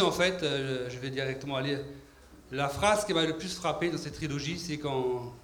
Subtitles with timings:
[0.00, 1.78] En fait, euh, je vais directement aller.
[2.52, 5.34] La phrase qui m'a le plus frappé dans cette trilogie, c'est quand,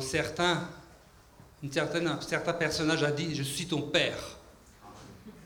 [0.00, 0.60] certains,
[1.62, 4.38] une certaine, a dit Je suis ton père.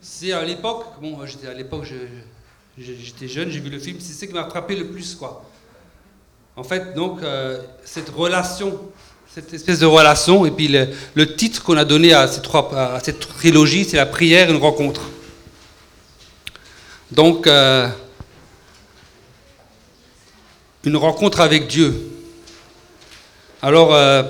[0.01, 1.87] C'est à l'époque, bon, j'étais à l'époque,
[2.79, 5.45] j'étais jeune, j'ai vu le film, c'est ce qui m'a frappé le plus, quoi.
[6.55, 8.79] En fait, donc, euh, cette relation,
[9.29, 13.85] cette espèce de relation, et puis le, titre qu'on a donné à, à cette trilogie,
[13.85, 15.03] c'est la prière, une rencontre.
[17.17, 17.89] Donc, euh,
[20.85, 21.95] une rencontre avec Dieu.
[23.63, 24.23] Alors, euh,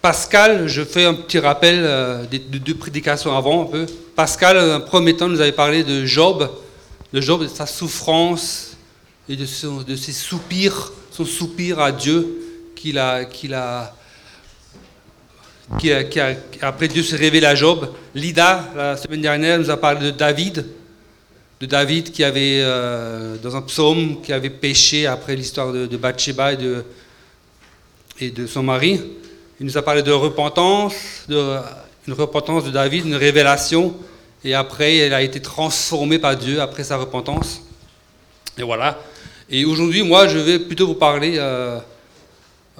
[0.00, 3.84] Pascal, je fais un petit rappel euh, des deux prédications avant un peu.
[4.16, 6.50] Pascal, un premier temps, nous avait parlé de Job,
[7.12, 8.74] de Job, de sa souffrance
[9.28, 13.54] et de, ses soupirs, son soupir à Dieu qu'il a, qu'il
[15.78, 17.90] Dieu s'est révélé à Job.
[18.14, 20.64] Lida, la semaine dernière, nous a parlé de David,
[21.60, 26.54] de David qui avait, euh, dans un psaume, qui avait péché après l'histoire de, Bathsheba
[28.18, 29.00] et de, son mari.
[29.60, 30.94] Il nous a parlé de repentance,
[31.28, 31.58] de,
[32.08, 33.94] une repentance de David, une révélation,
[34.42, 37.62] et après, elle a été transformée par Dieu après sa repentance.
[38.56, 38.98] Et voilà.
[39.50, 41.78] Et aujourd'hui, moi, je vais plutôt vous parler, euh,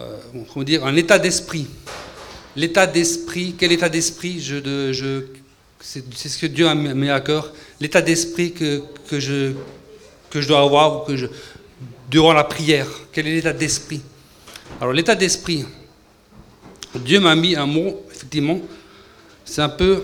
[0.00, 0.16] euh,
[0.52, 1.66] comment dire, un état d'esprit.
[2.56, 5.24] L'état d'esprit, quel état d'esprit je,
[5.80, 9.52] c'est ce que Dieu mis à cœur, l'état d'esprit que, que, je,
[10.28, 11.26] que je dois avoir que je,
[12.10, 12.86] durant la prière.
[13.12, 14.02] Quel est l'état d'esprit?
[14.80, 15.64] Alors l'état d'esprit,
[16.94, 18.60] Dieu m'a mis un mot, effectivement,
[19.44, 20.02] c'est un peu,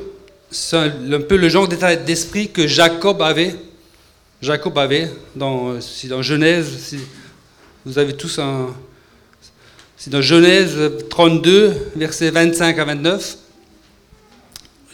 [0.72, 3.54] un, peu le genre d'état d'esprit que Jacob avait.
[4.40, 6.98] Jacob avait dans, dans Genèse, si
[7.84, 8.74] vous avez tous un...
[9.96, 10.76] C'est dans Genèse
[11.08, 13.38] 32, versets 25 à 29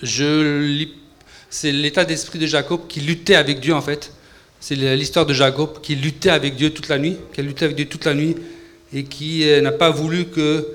[0.03, 4.13] c'est l'état d'esprit de Jacob qui luttait avec Dieu en fait.
[4.61, 7.77] C'est l'histoire de Jacob qui luttait avec Dieu toute la nuit, qui a lutté avec
[7.77, 8.37] Dieu toute la nuit
[8.93, 10.67] et qui euh, n'a pas voulu que,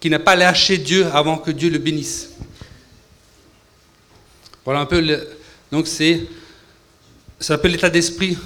[0.00, 2.30] qui n'a pas lâché Dieu avant que Dieu le bénisse.
[4.64, 5.04] Voilà un peu.
[5.70, 6.22] donc c'est,
[7.38, 8.38] c'est un peu l'état d'esprit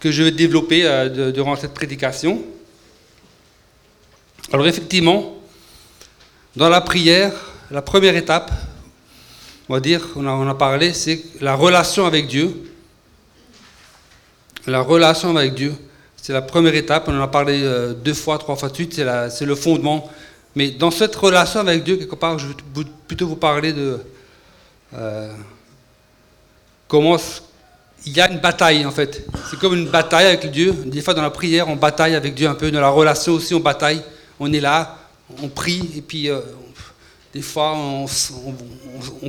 [0.00, 2.42] que je vais développer euh, durant cette prédication.
[4.52, 5.36] Alors effectivement,
[6.56, 7.32] dans la prière,
[7.70, 8.50] la première étape,
[9.68, 12.72] on va dire, on a, on a parlé, c'est la relation avec Dieu.
[14.66, 15.74] La relation avec Dieu,
[16.16, 17.04] c'est la première étape.
[17.08, 20.10] On en a parlé euh, deux fois, trois fois de suite, c'est le fondement.
[20.54, 22.54] Mais dans cette relation avec Dieu, quelque part, je vais
[23.06, 23.98] plutôt vous parler de
[24.94, 25.32] euh,
[26.86, 27.16] comment
[28.06, 29.26] il y a une bataille en fait.
[29.50, 30.72] C'est comme une bataille avec Dieu.
[30.86, 32.70] Des fois dans la prière, on bataille avec Dieu un peu.
[32.70, 34.02] Dans la relation aussi, on bataille.
[34.40, 34.96] On est là,
[35.42, 36.40] on prie et puis euh,
[37.32, 38.06] des fois, on,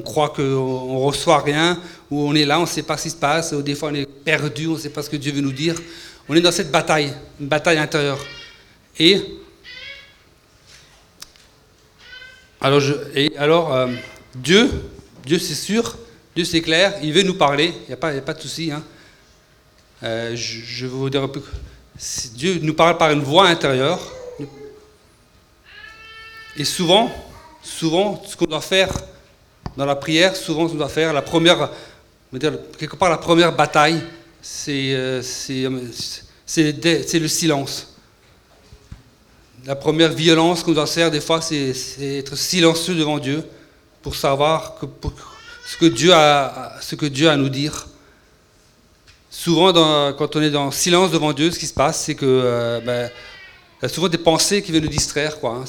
[0.02, 1.80] croit qu'on ne reçoit rien,
[2.10, 3.90] ou on est là, on ne sait pas ce qui se passe, ou des fois
[3.92, 5.76] on est perdu, on ne sait pas ce que Dieu veut nous dire.
[6.30, 8.20] On est dans cette bataille, une bataille intérieure.
[8.98, 9.22] Et
[12.62, 13.88] alors, euh,
[14.36, 14.70] Dieu,
[15.26, 15.98] Dieu c'est sûr,
[16.36, 18.72] Dieu c'est clair, il veut nous parler, il n'y a, pas, de souci.
[18.72, 18.84] Hein.
[20.04, 21.32] Euh, je, je, vous dire un.
[22.34, 24.00] Dieu nous parle par une voix intérieure.
[26.58, 27.12] Et souvent,
[27.62, 28.90] souvent, ce qu'on doit faire
[29.78, 31.70] dans la prière, souvent, ce qu'on doit faire, la première,
[32.34, 34.02] dire, quelque part, la première bataille,
[34.42, 35.22] c'est euh,
[36.54, 37.94] le silence.
[39.66, 43.44] La première violence qu'on doit faire, des fois, c'est être silencieux devant Dieu
[44.02, 44.86] pour savoir que,
[45.66, 47.88] ce, que Dieu a, ce que Dieu a à nous dire.
[49.30, 49.72] Souvent,
[50.14, 53.12] quand on est dans silence devant Dieu, ce qui se passe, c'est que euh, ben,
[53.80, 55.40] il y a souvent des pensées qui viennent nous distraire.
[55.40, 55.66] Quoi, hein.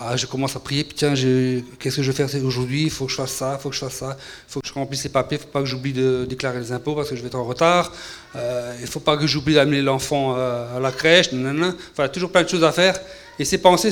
[0.00, 2.84] Ah, je commence à prier, puis qu'est-ce que je vais faire aujourd'hui?
[2.84, 4.68] Il faut que je fasse ça, il faut que je fasse ça, il faut que
[4.68, 7.10] je remplisse les papiers, il ne faut pas que j'oublie de déclarer les impôts parce
[7.10, 7.92] que je vais être en retard,
[8.36, 11.74] euh, il ne faut pas que j'oublie d'amener l'enfant euh, à la crèche, nanana.
[11.90, 12.96] enfin, toujours plein de choses à faire.
[13.40, 13.90] Et ces pensées,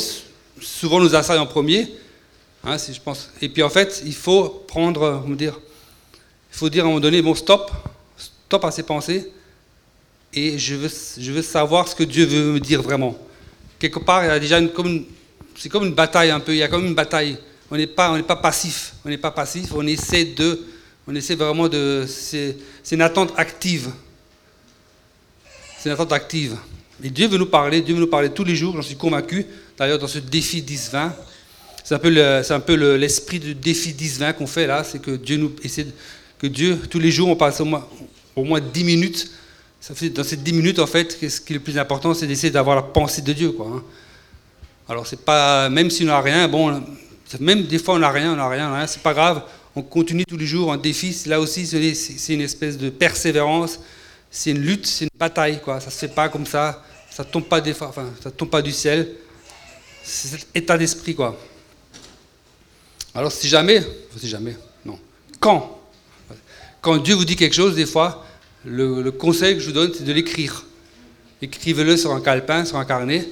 [0.60, 1.92] souvent, nous assaillent en premier.
[2.62, 3.30] Hein, si je pense.
[3.42, 5.58] Et puis en fait, il faut prendre, me dire,
[6.52, 7.72] il faut dire à un moment donné, bon, stop,
[8.16, 9.32] stop à ces pensées,
[10.32, 13.16] et je veux, je veux savoir ce que Dieu veut me dire vraiment.
[13.80, 15.04] Quelque part, il y a déjà une, comme une,
[15.58, 17.38] c'est comme une bataille un peu, il y a comme une bataille.
[17.70, 20.60] On n'est pas, pas passif, on n'est pas passif, on essaie de,
[21.08, 22.56] on essaie vraiment de, c'est,
[22.92, 23.90] une attente active.
[25.78, 26.56] C'est une attente active.
[27.02, 29.46] Et Dieu veut nous parler, Dieu veut nous parler tous les jours, j'en suis convaincu.
[29.76, 31.10] D'ailleurs, dans ce défi 10-20,
[31.84, 35.12] c'est un peu, c'est un peu l'esprit du défi 10-20 qu'on fait là, c'est que
[35.12, 35.86] Dieu nous essaie,
[36.38, 37.86] que Dieu, tous les jours, on passe au moins,
[38.36, 39.30] au moins 10 minutes.
[40.14, 42.76] Dans ces 10 minutes, en fait, ce qui est le plus important, c'est d'essayer d'avoir
[42.76, 43.66] la pensée de Dieu, quoi.
[43.66, 43.82] Hein.
[44.88, 46.82] Alors c'est pas, même si on n'a rien, bon,
[47.40, 49.42] même des fois on n'a rien, on n'a rien, rien c'est pas grave.
[49.74, 51.14] On continue tous les jours un défi.
[51.26, 53.78] Là aussi, c'est une espèce de persévérance.
[54.30, 55.80] c'est une lutte, c'est une bataille, quoi.
[55.80, 58.72] Ça se fait pas comme ça, ça tombe pas des, enfin, ça tombe pas du
[58.72, 59.08] ciel.
[60.02, 61.38] C'est cet état d'esprit, quoi.
[63.14, 63.82] Alors si jamais,
[64.16, 64.98] si jamais, non,
[65.40, 65.80] quand,
[66.80, 68.24] quand Dieu vous dit quelque chose, des fois,
[68.64, 70.64] le, conseil que je vous donne, c'est de l'écrire.
[71.40, 73.26] Écrivez-le sur un calepin, sur un carnet,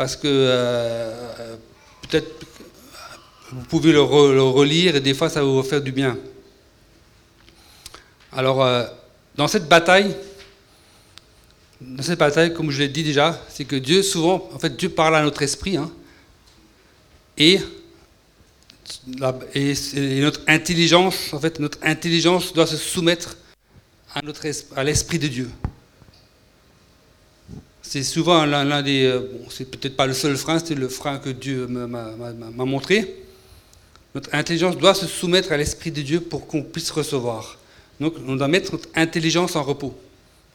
[0.00, 1.56] parce que euh,
[2.08, 2.46] peut-être
[3.52, 6.16] vous pouvez le, relire et des fois ça va vous faire du bien.
[8.32, 8.86] Alors, euh,
[9.34, 10.16] dans cette bataille,
[11.82, 14.88] dans cette bataille, comme je l'ai dit déjà, c'est que Dieu, souvent, en fait, Dieu
[14.88, 15.90] parle à notre esprit, hein,
[17.36, 17.60] et,
[19.54, 19.74] et,
[20.22, 23.36] notre intelligence, en fait, notre intelligence doit se soumettre
[24.14, 24.22] à,
[24.76, 25.50] à l'esprit de Dieu.
[27.92, 31.18] C'est souvent l'un des, euh, bon, c'est peut-être pas le seul frein, c'est le frein
[31.18, 33.16] que Dieu m'a montré.
[34.14, 37.58] Notre intelligence doit se soumettre à l'esprit de Dieu pour qu'on puisse recevoir.
[37.98, 39.98] Donc on doit mettre notre intelligence en repos.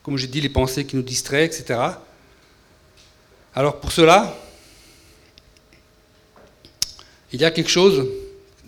[0.02, 1.78] Comme j'ai dit, les pensées qui nous distraient, etc.
[3.54, 4.34] Alors pour cela,
[7.34, 8.08] il y a quelque chose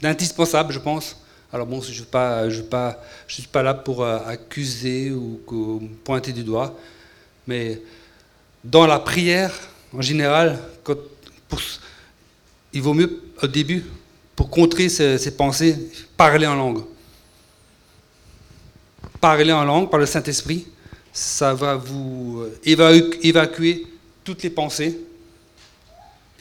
[0.02, 1.16] d'indispensable, je pense.
[1.54, 5.40] Alors bon, je ne je pas, suis pas là pour euh, accuser ou,
[6.04, 6.78] pointer du doigt,
[7.48, 7.81] mais
[8.69, 9.54] dans la prière,
[9.94, 10.60] en général,
[12.74, 13.84] il vaut mieux au début,
[14.36, 15.78] pour contrer ces pensées,
[16.18, 16.84] parler en langue.
[19.22, 20.68] Parler en langue par le Saint-Esprit,
[21.14, 22.60] ça va vous euh,
[23.24, 23.88] évacuer
[24.24, 25.00] toutes les pensées.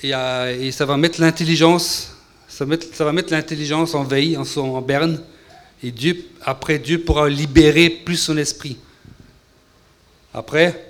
[0.04, 2.14] Euh, et, ça va mettre l'intelligence,
[2.48, 5.22] ça, va mettre l'intelligence en veille, en, berne,
[5.82, 8.76] et Dieu, après Dieu pourra libérer plus son esprit.
[10.34, 10.86] Après,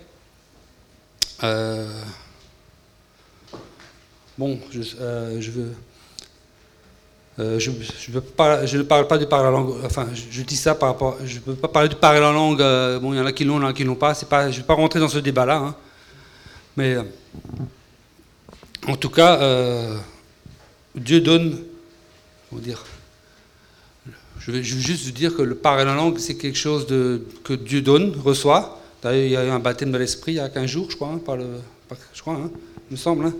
[1.43, 2.03] euh,
[4.39, 5.73] bon, je, je veux
[7.39, 8.13] euh, je, je,
[8.67, 11.35] je, ne parle pas de parler en langue, enfin je, dis ça par rapport, je
[11.35, 13.45] ne peux pas parler de parler en langue, euh, bon il y en a qui
[13.45, 15.09] l'ont, il y en a qui l'ont pas, pas, je ne vais pas rentrer dans
[15.11, 15.75] ce débat-là, hein.
[16.79, 17.03] mais euh,
[18.89, 19.39] en tout cas,
[20.95, 21.59] Dieu donne,
[22.49, 22.83] comment dire,
[24.39, 27.83] je vais, juste dire que le parler en langue c'est quelque chose de, que Dieu
[27.83, 28.81] donne, reçoit,
[29.15, 31.09] il y a eu un baptême de l'esprit il y a 15 jours je crois,
[31.09, 31.47] hein, par le,
[32.13, 32.51] je crois, hein,
[32.91, 33.33] il me semble,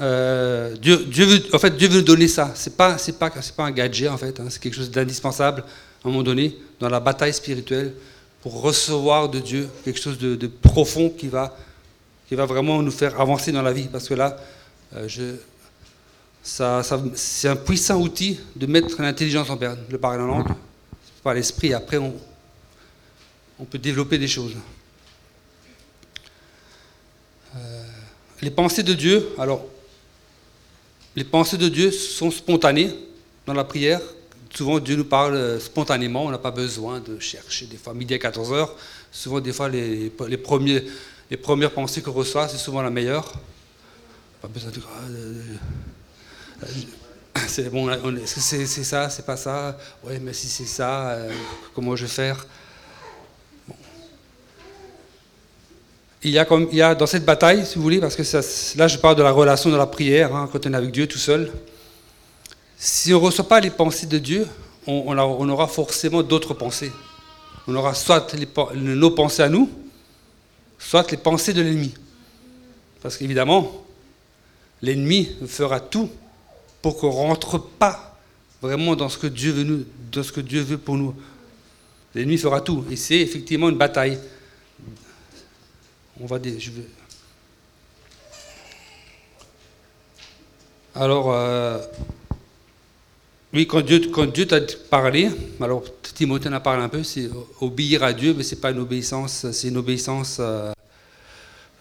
[0.00, 2.52] euh, Dieu, veut, en fait, Dieu veut donner ça.
[2.54, 4.38] C'est pas, c'est pas, c'est pas un gadget en fait.
[4.38, 4.46] Hein.
[4.48, 7.94] C'est quelque chose d'indispensable à un moment donné dans la bataille spirituelle
[8.40, 11.56] pour recevoir de Dieu quelque chose de, profond qui va,
[12.28, 13.88] qui va vraiment nous faire avancer dans la vie.
[13.90, 14.36] Parce que là,
[14.94, 15.34] euh, je,
[16.42, 16.82] ça,
[17.14, 20.48] c'est un puissant outil de mettre l'intelligence en berne, le parler en langue,
[21.24, 21.74] par l'esprit.
[21.74, 22.14] Après, on,
[23.58, 24.54] on peut développer des choses.
[28.42, 29.64] Les pensées de Dieu, alors
[31.16, 32.90] les pensées de Dieu sont spontanées
[33.46, 34.00] dans la prière.
[34.54, 37.66] Souvent, Dieu nous parle euh, spontanément, on n'a pas besoin de chercher.
[37.66, 38.74] Des fois, midi à 14 heures,
[39.10, 40.84] souvent, des fois, les, les, premiers,
[41.30, 43.32] les premières pensées qu'on reçoit, c'est souvent la meilleure.
[44.40, 44.80] Pas besoin de.
[45.12, 45.42] Euh,
[47.46, 51.32] c'est bon, est-ce que c'est ça, c'est pas ça Oui, mais si c'est ça, euh,
[51.74, 52.46] comment je vais faire?
[56.24, 58.22] Il y, a comme, il y a dans cette bataille, si vous voulez, parce que
[58.76, 61.06] là je parle de la relation de la prière, hein, quand on est avec Dieu
[61.06, 61.52] tout seul.
[62.76, 64.46] Si on ne reçoit pas les pensées de Dieu,
[64.86, 66.92] on, aura forcément d'autres pensées.
[67.66, 68.34] On aura soit
[68.74, 69.70] nos pensées à nous,
[70.78, 71.94] soit les pensées de l'ennemi.
[73.02, 73.84] Parce qu'évidemment,
[74.80, 76.10] l'ennemi fera tout
[76.82, 78.18] pour qu'on ne rentre pas
[78.62, 81.14] vraiment dans ce que Dieu veut, nous, dans ce que Dieu veut pour nous.
[82.14, 82.84] L'ennemi fera tout.
[82.90, 84.18] Et c'est effectivement une bataille
[86.20, 86.82] on va je vais...
[90.94, 91.78] Alors, euh,
[93.52, 94.60] oui, quand Dieu, quand Dieu t'a
[94.90, 98.72] parlé, alors Timothée en a parlé un peu, c'est obéir à Dieu, mais c'est pas
[98.72, 100.72] une obéissance, c'est une obéissance, euh,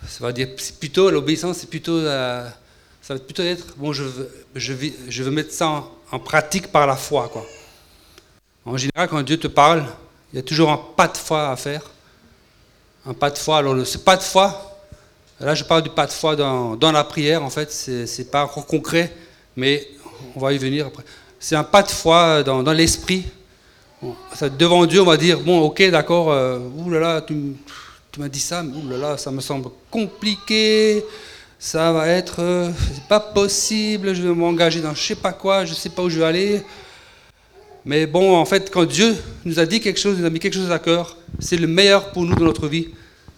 [0.07, 2.47] ça va dire, plutôt l'obéissance, c'est plutôt, euh,
[3.01, 4.03] ça va plutôt être, bon, je
[5.23, 7.45] veux mettre ça en, en, pratique par la foi, quoi.
[8.65, 9.85] En général, quand Dieu te parle,
[10.31, 11.81] il y a toujours un pas de foi à faire
[13.07, 13.57] un pas de foi.
[13.57, 14.77] Alors, ce pas de foi,
[15.39, 18.65] là, je parle du pas de foi dans, la prière, en fait, c'est pas encore
[18.65, 19.13] concret,
[19.55, 19.87] mais
[20.35, 21.03] on va y venir après.
[21.39, 23.25] C'est un pas de foi dans, dans l'esprit.
[24.57, 27.55] devant Dieu, on va dire bon, ok, d'accord, euh, oulala, tu,
[28.11, 31.03] tu m'as dit ça, mais oulala, ça me semble compliqué.
[31.59, 34.13] Ça va être, euh, c'est pas possible.
[34.13, 36.63] Je vais m'engager dans je sais pas quoi, je sais pas où je vais aller.
[37.87, 39.15] Mais bon, en fait, quand Dieu
[39.45, 42.11] nous a dit quelque chose, nous a mis quelque chose à cœur, c'est le meilleur
[42.11, 42.89] pour nous dans notre vie.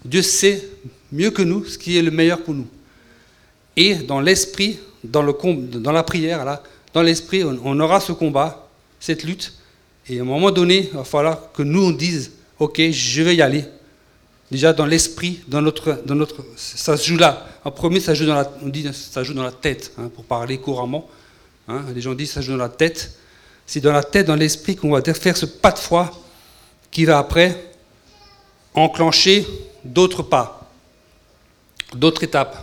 [0.03, 0.67] Dieu sait
[1.11, 2.65] mieux que nous ce qui est le meilleur pour nous.
[3.77, 6.63] Et dans l'esprit, dans, la prière, là,
[6.95, 8.67] dans l'esprit, on, aura ce combat,
[8.99, 9.53] cette lutte.
[10.09, 13.35] Et à un moment donné, il va falloir que nous, on dise, OK, je vais
[13.35, 13.65] y aller.
[14.49, 17.47] déjà dans l'esprit, dans notre, dans notre, ça se joue là.
[17.63, 20.23] En premier, ça joue dans la, on dit, ça joue dans la tête, hein, pour
[20.23, 21.07] parler couramment.
[21.67, 21.85] Hein.
[21.93, 23.15] Les gens disent ça joue dans la tête.
[23.69, 26.11] C'est dans la tête, dans l'esprit qu'on va faire ce pas de foi
[26.89, 27.71] qui va après
[28.73, 29.45] enclencher
[29.85, 30.67] d'autres pas,
[31.93, 32.57] d'autres étapes.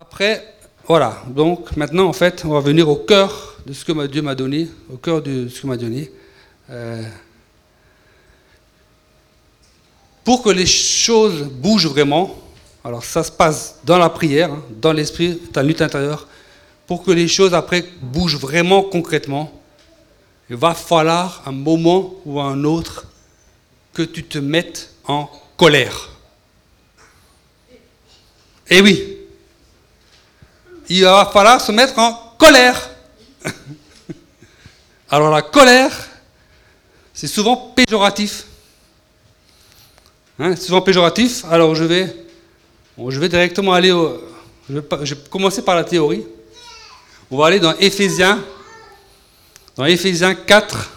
[0.00, 0.42] Après,
[0.86, 1.22] voilà.
[1.26, 4.68] Donc maintenant, en fait, on va venir au cœur de ce que Dieu m'a donné,
[4.90, 6.10] au cœur de ce que m'a donné.
[6.70, 7.02] Euh,
[10.24, 12.34] pour que les choses bougent vraiment,
[12.84, 16.26] alors ça se passe dans la prière, hein, dans l'esprit, ta lutte intérieure,
[16.86, 19.50] pour que les choses après bougent vraiment concrètement,
[20.50, 23.06] il va falloir un moment ou un autre
[23.92, 26.10] que tu te mettes en colère.
[28.68, 29.18] Eh oui,
[30.88, 32.90] il va falloir se mettre en colère.
[35.10, 35.92] Alors la colère,
[37.12, 38.46] c'est souvent péjoratif.
[40.38, 41.44] Hein, c'est souvent péjoratif.
[41.50, 42.14] Alors je vais,
[42.98, 44.20] je vais directement aller au,
[44.68, 46.24] je vais, commencer par la théorie.
[47.30, 48.44] On va aller dans Éphésiens,
[49.76, 50.90] dans Éphésiens 4,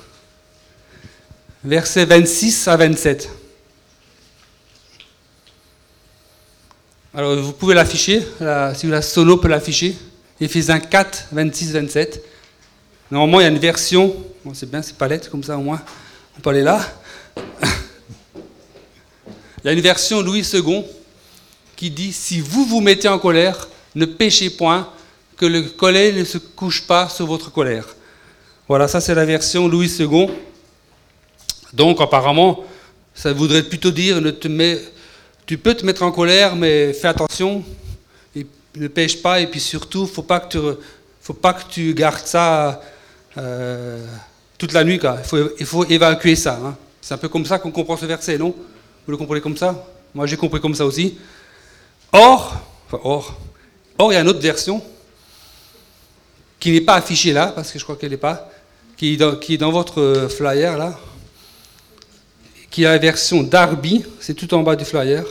[1.63, 3.29] versets 26 à 27.
[7.13, 8.21] Alors vous pouvez l'afficher,
[8.75, 9.95] si la sono peut l'afficher.
[10.39, 12.23] Éphésiens 4, 26, 27.
[13.09, 15.61] Normalement, il y a une version, bon, c'est bien, c'est pas lettre, comme ça au
[15.61, 15.81] moins,
[16.37, 16.85] on peut aller là.
[19.63, 20.83] il y a une version Louis II
[21.77, 24.91] qui dit Si vous vous mettez en colère, ne péchez point,
[25.37, 27.85] que le colère ne se couche pas sur votre colère.
[28.67, 30.27] Voilà, ça c'est la version Louis II.
[31.73, 32.65] Donc apparemment,
[33.13, 34.47] ça voudrait plutôt dire ne te
[35.45, 37.63] tu peux te mettre en colère, mais fais attention,
[38.75, 40.59] ne pêche pas, et puis surtout, faut pas que tu,
[41.21, 42.81] faut pas que tu gardes ça
[43.37, 44.05] euh,
[44.57, 44.99] toute la nuit.
[45.01, 46.59] Il, faut, il faut évacuer ça.
[46.63, 46.75] Hein.
[47.01, 48.53] C'est un peu comme ça qu'on comprend ce verset, non?
[49.05, 49.85] Vous le comprenez comme ça?
[50.13, 51.17] Moi, j'ai compris comme ça aussi.
[52.11, 52.55] Or,
[52.91, 53.39] or,
[53.97, 54.81] or, il y a une autre version
[56.59, 58.49] qui n'est pas affichée là, parce que je crois qu'elle n'est pas,
[58.95, 60.97] qui est dans votre flyer là
[62.77, 65.23] qui a la version Darby, c'est tout en bas du flyer,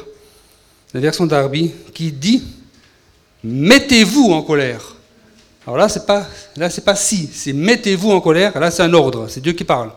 [0.93, 2.43] la version Darby, qui dit
[3.45, 4.97] Mettez-vous en colère.
[5.65, 6.27] Alors là, c'est pas,
[6.69, 8.59] c'est pas si, c'est mettez-vous en colère.
[8.59, 9.93] Là, c'est un ordre, c'est Dieu qui parle.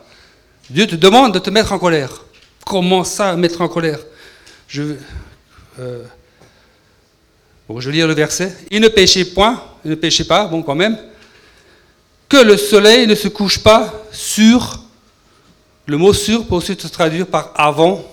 [0.69, 2.24] Dieu te demande de te mettre en colère.
[2.63, 4.00] Comment ça, mettre en colère?
[4.67, 4.83] Je,
[5.79, 6.03] euh,
[7.77, 8.55] je vais lire le verset.
[8.69, 10.98] Il ne péchez point, il ne péchez pas, bon, quand même,
[12.29, 14.79] que le soleil ne se couche pas sur
[15.88, 18.05] le mot sur peut aussi se traduire par avant,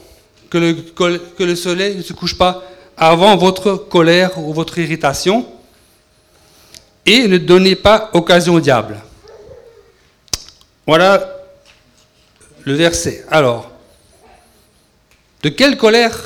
[0.49, 2.63] que le, que le soleil ne se couche pas
[2.97, 5.47] avant votre colère ou votre irritation,
[7.05, 8.99] et ne donnez pas occasion au diable.
[10.87, 11.31] Voilà
[12.65, 13.27] le verset.
[13.31, 13.71] Alors,
[15.43, 16.19] de quelle colère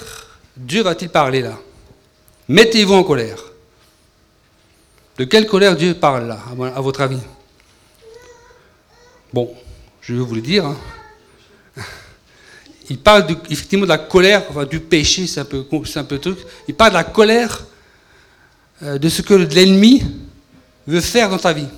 [0.56, 1.58] Dieu va-t-il parler là?
[2.48, 3.42] Mettez-vous en colère.
[5.18, 6.38] De quelle colère Dieu parle là,
[6.76, 7.18] à votre avis?
[9.32, 9.54] Bon,
[10.00, 10.66] je vais vous le dire.
[10.66, 10.76] Hein
[12.90, 16.38] il parle effectivement de la colère, enfin, du péché, c'est un, peu, peu truc.
[16.66, 17.64] Il parle de la colère
[18.82, 20.02] euh, de ce que l'ennemi
[20.88, 21.68] veut faire dans ta vie.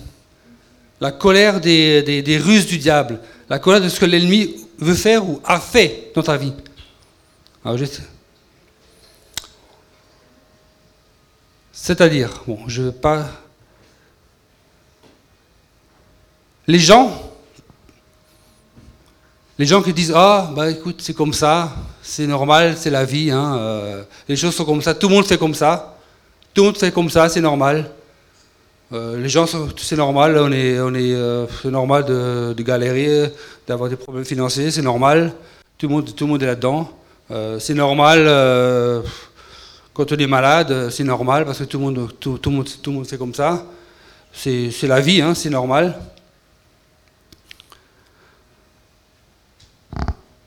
[1.01, 3.21] La colère des, des, ruses du diable.
[3.51, 6.55] La colère de ce que l'ennemi veut faire ou a fait dans ta vie.
[11.73, 13.29] C'est-à-dire, bon, je ne veux pas.
[16.67, 17.32] Les gens
[19.59, 23.31] les gens qui disent Ah, bah écoute, c'est comme ça, c'est normal, c'est la vie,
[23.31, 25.97] hein, euh, les choses sont comme ça, tout le monde fait comme ça,
[26.55, 27.91] tout le monde fait comme ça, c'est normal.
[28.93, 29.47] Euh, les gens,
[29.79, 33.33] c'est normal, on est, on est, euh, c'est normal de, de galérer,
[33.67, 35.33] d'avoir des problèmes financiers, c'est normal,
[35.79, 36.91] tout le monde, tout le monde est là-dedans.
[37.59, 38.27] c'est normal
[39.95, 42.69] quand on est malade, c'est normal parce que tout le monde, tout, tout, le monde,
[42.83, 43.65] tout le monde fait comme ça.
[44.33, 45.99] C'est, la vie, hein, c'est normal.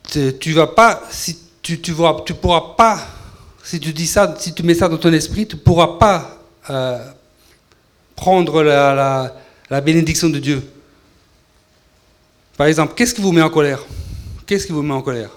[0.05, 2.99] Tu vas pas, si tu, vois, tu pourras pas,
[3.63, 7.03] si tu dis ça, si tu mets ça dans ton esprit, tu pourras pas euh,
[8.15, 9.33] prendre la,
[9.69, 10.61] la, bénédiction de Dieu.
[12.57, 13.83] Par exemple, qu'est-ce qui vous met en colère?
[14.45, 15.31] Qu'est-ce qui vous met en colère?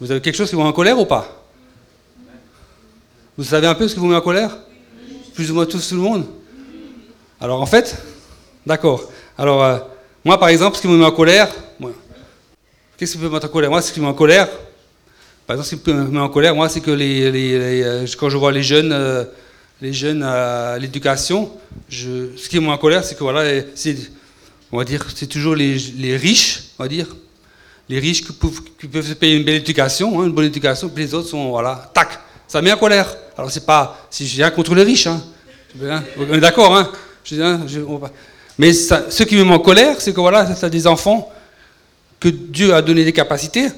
[0.00, 1.44] Vous avez quelque chose qui vous met en colère ou pas?
[3.38, 4.56] Vous savez un peu ce qui vous met en colère?
[5.34, 6.26] Plus ou moins tous, tout le monde?
[7.40, 7.96] Alors en fait,
[8.66, 9.10] d'accord.
[9.38, 9.78] Alors, euh,
[10.24, 11.52] moi par exemple, ce qui me met en colère,
[13.02, 13.68] Qu'est-ce qui peut me mettre en colère?
[13.68, 14.48] Moi, ce qui me met en colère,
[15.44, 18.36] par exemple, ce qui me met en colère, moi, c'est que les, euh, quand je
[18.36, 19.24] vois les jeunes, euh,
[19.80, 21.50] les jeunes à l'éducation,
[21.90, 23.96] ce qui me met en colère, c'est que voilà, c'est,
[24.70, 27.08] on va dire, c'est toujours les, riches, on va dire,
[27.88, 31.12] les riches qui peuvent, se payer une belle éducation, hein, une bonne éducation, puis les
[31.12, 33.12] autres sont, voilà, tac, ça met en colère.
[33.36, 35.20] Alors c'est pas, si j'ai rien contre les riches, hein,
[36.16, 36.88] on est d'accord, hein,
[38.56, 41.31] mais ce qui me met en colère, c'est que voilà, ça des enfants
[42.22, 43.68] que Dieu a donné des capacités,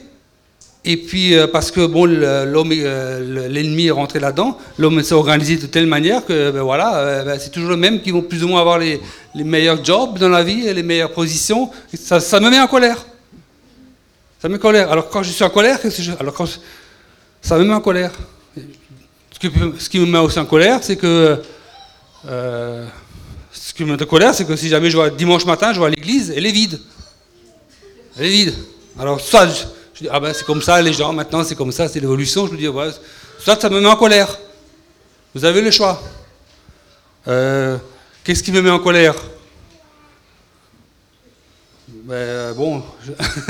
[0.86, 5.64] et puis, euh, parce que bon, euh, l'ennemi est rentré là-dedans, l'homme s'est organisé de
[5.64, 8.48] telle manière que ben, voilà, euh, ben, c'est toujours le même qui vont plus ou
[8.48, 9.00] moins avoir les,
[9.34, 11.70] meilleurs jobs dans la vie les meilleures positions.
[11.94, 13.06] Ça, me met en colère.
[14.42, 14.92] Ça me met en colère.
[14.92, 15.78] Alors quand je suis en colère,
[16.20, 16.48] alors quand
[17.40, 18.12] ça me met en colère.
[18.54, 21.38] Ce qui, ce qui, me met aussi en colère, c'est que
[22.26, 25.78] ce qui me met en colère, c'est que si jamais je vois dimanche matin, je
[25.78, 26.78] vois l'église, elle est vide.
[28.18, 28.54] Elle est vide.
[28.99, 29.49] Alors ça.
[29.49, 32.47] Je dis, ah ben c'est comme ça, les gens, maintenant c'est comme ça, c'est l'évolution.
[32.47, 32.90] Je me dis, ouais,
[33.38, 34.38] soit ça me met en colère.
[35.35, 36.02] Vous avez le choix.
[37.28, 37.76] Euh,
[38.23, 39.14] qu'est-ce qui me met en colère?
[41.88, 42.83] Ben, Bon,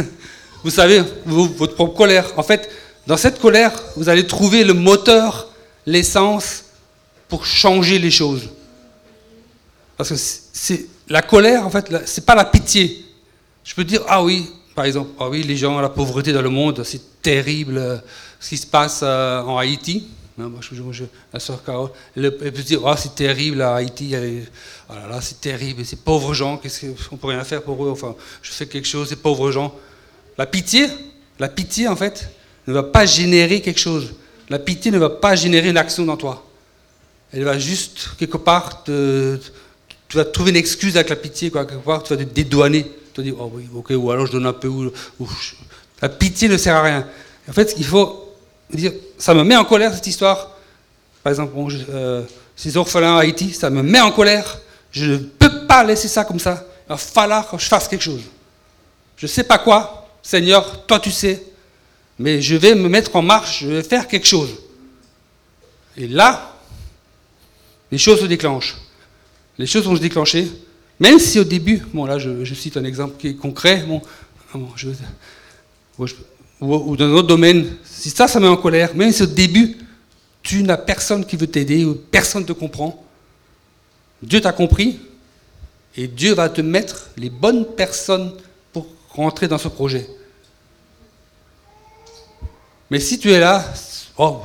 [0.65, 2.27] vous savez, votre propre colère.
[2.37, 2.71] En fait,
[3.07, 5.51] dans cette colère, vous allez trouver le moteur,
[5.87, 6.65] l'essence
[7.29, 8.49] pour changer les choses.
[9.97, 13.04] Parce que c'est la colère, en fait, c'est pas la pitié.
[13.65, 16.51] Je peux dire, ah oui, par exemple, ah oui, les gens, la pauvreté dans le
[16.51, 17.97] monde, c'est terrible euh,
[18.39, 20.07] ce qui se passe euh, en Haïti.
[20.37, 24.15] Moi, je, la soeur Carole, elle, peut dire, oh, c'est terrible à Haïti,
[24.91, 27.91] oh là là, c'est terrible, ces pauvres gens, qu'est-ce qu'on peut rien faire pour eux
[27.91, 29.73] Enfin, je fais quelque chose, ces pauvres gens.
[30.37, 30.89] La pitié,
[31.39, 32.29] la pitié, en fait,
[32.67, 34.15] ne va pas générer quelque chose.
[34.51, 36.45] La pitié ne va pas générer une action dans toi.
[37.33, 39.39] Elle va juste, quelque part, tu
[40.15, 41.65] vas trouver une excuse avec la pitié, quoi.
[41.65, 44.47] quelque part, tu vas te dédouaner te dis, oh oui, ok, ou alors je donne
[44.47, 44.91] un peu, ou,
[46.03, 47.07] la pitié ne sert à rien.
[47.49, 48.35] En fait, il faut
[48.73, 50.51] dire, ça me met en colère cette histoire.
[51.23, 51.53] Par exemple,
[51.91, 52.23] euh,
[52.57, 54.61] ces orphelins à Haïti, ça me met en colère.
[54.91, 56.67] Je ne peux pas laisser ça comme ça.
[56.87, 58.23] Il va falloir que je fasse quelque chose.
[59.17, 61.43] Je ne sais pas quoi, Seigneur, toi tu sais,
[62.19, 64.51] mais je vais me mettre en marche, je vais faire quelque chose.
[65.97, 66.55] Et là,
[67.91, 68.77] les choses se déclenchent.
[69.57, 70.51] Les choses vont se déclencher.
[71.01, 74.01] Même si au début, bon là je, cite un exemple qui est concret, bon,
[74.77, 74.91] je,
[76.61, 79.77] ou, dans un autre domaine, si ça, ça met en colère, même si au début,
[80.43, 83.05] tu n'as personne qui veut t'aider, ou personne ne te comprend,
[84.23, 85.01] Dieu t'a compris,
[85.97, 88.33] et Dieu va te mettre les bonnes personnes
[88.73, 90.09] pour rentrer dans ce projet.
[92.91, 93.65] Mais si tu es là,
[94.19, 94.43] oh,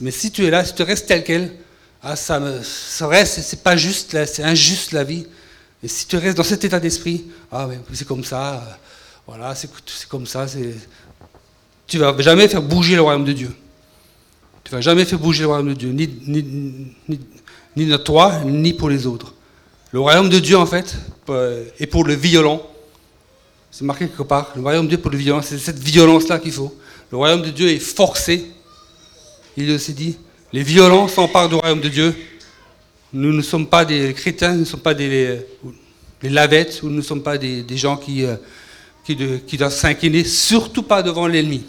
[0.00, 1.52] mais si tu es là, si tu restes tel quel,
[2.02, 5.26] ah, ça, me, c'est pas juste, c'est injuste la vie.
[5.82, 8.78] Et si tu restes dans cet état d'esprit, ah c'est comme ça,
[9.26, 9.70] voilà, c'est
[10.08, 10.46] comme ça,
[11.86, 13.50] tu vas jamais faire bouger le royaume de Dieu.
[14.64, 17.20] Tu vas jamais faire bouger le royaume de Dieu, ni, ni, ni,
[17.76, 19.34] ni toi, ni pour les autres.
[19.92, 20.96] Le royaume de Dieu, en fait,
[21.30, 22.60] euh, est pour le violent.
[23.70, 24.52] C'est marqué quelque part.
[24.56, 26.76] Le royaume de Dieu pour le violent, c'est cette violence-là qu'il faut.
[27.10, 28.50] Le royaume de Dieu est forcé.
[29.56, 30.18] Il est aussi dit,
[30.52, 32.14] les violents s'emparent du royaume de Dieu
[33.12, 35.40] nous ne sommes pas des chrétiens, nous ne sommes pas des,
[36.22, 38.36] lavettes, ou nous ne sommes pas des, gens qui, euh,
[39.04, 41.64] qui doivent s'incliner, surtout pas devant l'ennemi.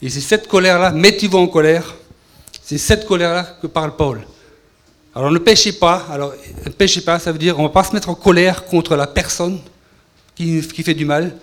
[0.00, 1.94] Et c'est cette colère-là, mettez-vous en colère,
[2.62, 4.26] c'est cette colère-là que parle Paul.
[5.14, 6.34] Alors ne péchez pas, alors
[6.64, 8.96] ne péchez pas, ça veut dire on ne va pas se mettre en colère contre
[8.96, 9.60] la personne
[10.34, 11.36] qui, qui, fait du mal,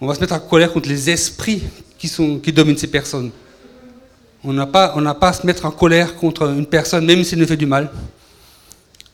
[0.00, 1.62] on va se mettre en colère contre les esprits
[1.98, 3.30] qui, sont, qui dominent ces personnes.
[4.44, 7.56] On n'a pas, à se mettre en colère contre une personne, même s'il nous fait
[7.56, 7.90] du mal.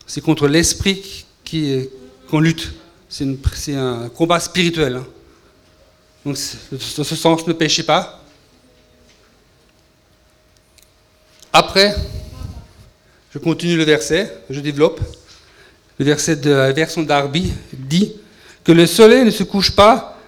[0.07, 1.27] C'est contre l'esprit
[2.31, 2.73] qu'on lutte.
[3.09, 4.97] C'est un combat spirituel.
[4.97, 5.07] Hein.
[6.25, 6.37] Donc,
[6.97, 8.23] dans ce sens, ne péchez pas.
[11.53, 11.95] Après,
[13.33, 15.01] je continue le verset, je développe.
[15.99, 18.13] Le verset de la version d'Arby dit
[18.65, 20.19] que le soleil ne se couche pas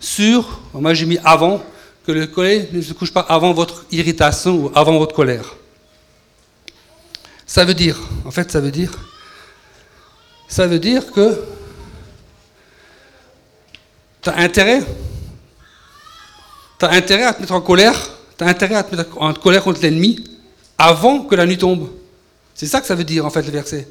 [0.00, 1.62] sur, moi j'ai mis avant,
[2.06, 5.56] que le soleil ne se couche pas avant votre irritation ou avant votre colère.
[7.46, 8.92] Ça veut dire, en fait, ça veut dire,
[10.48, 11.42] ça veut dire que
[14.22, 14.82] tu as intérêt,
[16.78, 19.32] tu as intérêt à te mettre en colère, tu as intérêt à te mettre en
[19.34, 20.24] colère contre l'ennemi
[20.78, 21.90] avant que la nuit tombe.
[22.54, 23.88] C'est ça que ça veut dire, en fait, le verset.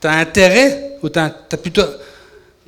[0.00, 1.84] Tu as intérêt, ou tu as, plutôt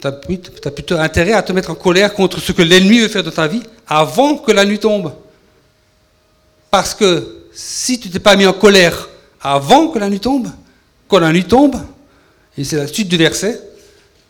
[0.01, 3.23] tu as, plutôt intérêt à te mettre en colère contre ce que l'ennemi veut faire
[3.23, 5.13] de ta vie avant que la nuit tombe.
[6.71, 9.09] Parce que si tu t'es pas mis en colère
[9.41, 10.49] avant que la nuit tombe,
[11.09, 11.77] quand la nuit tombe,
[12.59, 13.61] et c'est la suite du verset,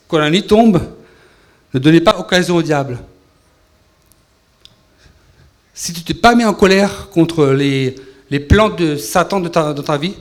[0.09, 0.81] quand la nuit tombe,
[1.75, 2.99] ne donnez pas occasion au diable.
[5.75, 7.97] Si tu t'es pas mis en colère contre les,
[8.31, 10.15] les plans de Satan de ta vie,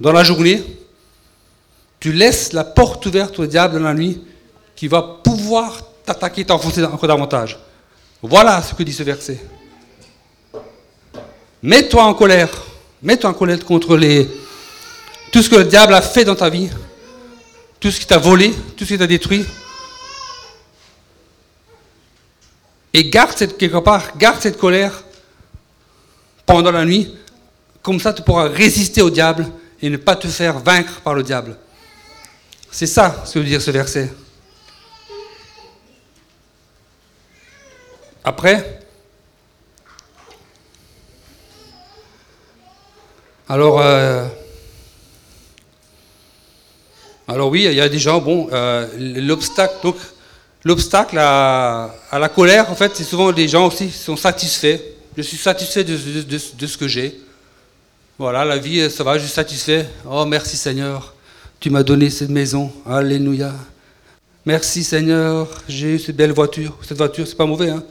[0.00, 0.62] dans la journée,
[2.02, 4.20] tu laisses la porte ouverte au diable dans la nuit
[4.74, 7.60] qui va pouvoir t'attaquer, t'enfoncer encore davantage.
[8.20, 9.40] Voilà ce que dit ce verset.
[11.62, 12.50] Mets-toi en colère.
[13.04, 13.96] Mets-toi en colère contre
[15.30, 16.70] tout ce que le diable a fait dans ta vie,
[17.78, 19.46] tout ce qui t'a volé, tout ce qui t'a détruit.
[22.92, 25.04] Et garde quelque part, garde cette colère
[26.46, 27.14] pendant la nuit.
[27.80, 29.46] Comme ça, tu pourras résister au diable
[29.80, 31.56] et ne pas te faire vaincre par le diable.
[32.74, 34.10] C'est ça ce que veut dire ce verset.
[38.24, 38.80] Après,
[43.46, 44.26] alors, euh,
[47.28, 48.86] alors oui, il y a des gens, bon, euh,
[50.64, 54.78] l'obstacle, à, la colère, en fait, c'est souvent des gens aussi qui sont satisfaits.
[55.14, 57.20] Je suis satisfait de, de ce que j'ai.
[58.18, 59.86] Voilà, la vie, ça va, je suis satisfait.
[60.08, 61.12] Oh, merci Seigneur,
[61.62, 62.72] tu m'as donné cette maison.
[62.84, 63.54] Alléluia.
[64.44, 66.76] Merci Seigneur, j'ai eu cette belle voiture.
[66.82, 67.84] Cette voiture, c'est pas mauvais, hein.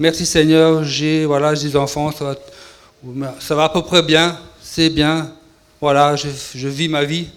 [0.00, 5.32] Merci Seigneur, j'ai voilà, des enfants, ça va, à peu près bien, c'est bien.
[5.80, 7.28] Voilà, je, vis ma vie,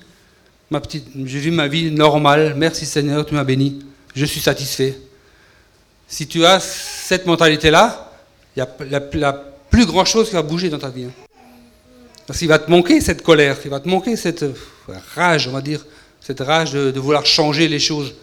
[0.71, 2.55] ma petite, je vis ma vie normale.
[2.57, 3.85] Merci Seigneur, tu m'as béni.
[4.15, 4.99] Je suis satisfait.
[6.07, 8.11] Si tu as cette mentalité-là,
[8.55, 9.31] il y a la,
[9.69, 11.03] plus grand chose qui va bouger dans ta vie.
[11.03, 11.28] Hein.
[12.29, 14.45] Parce qu'il va te manquer cette colère, il va te manquer cette
[15.15, 15.83] rage, on va dire,
[16.21, 18.13] cette rage de vouloir changer les choses.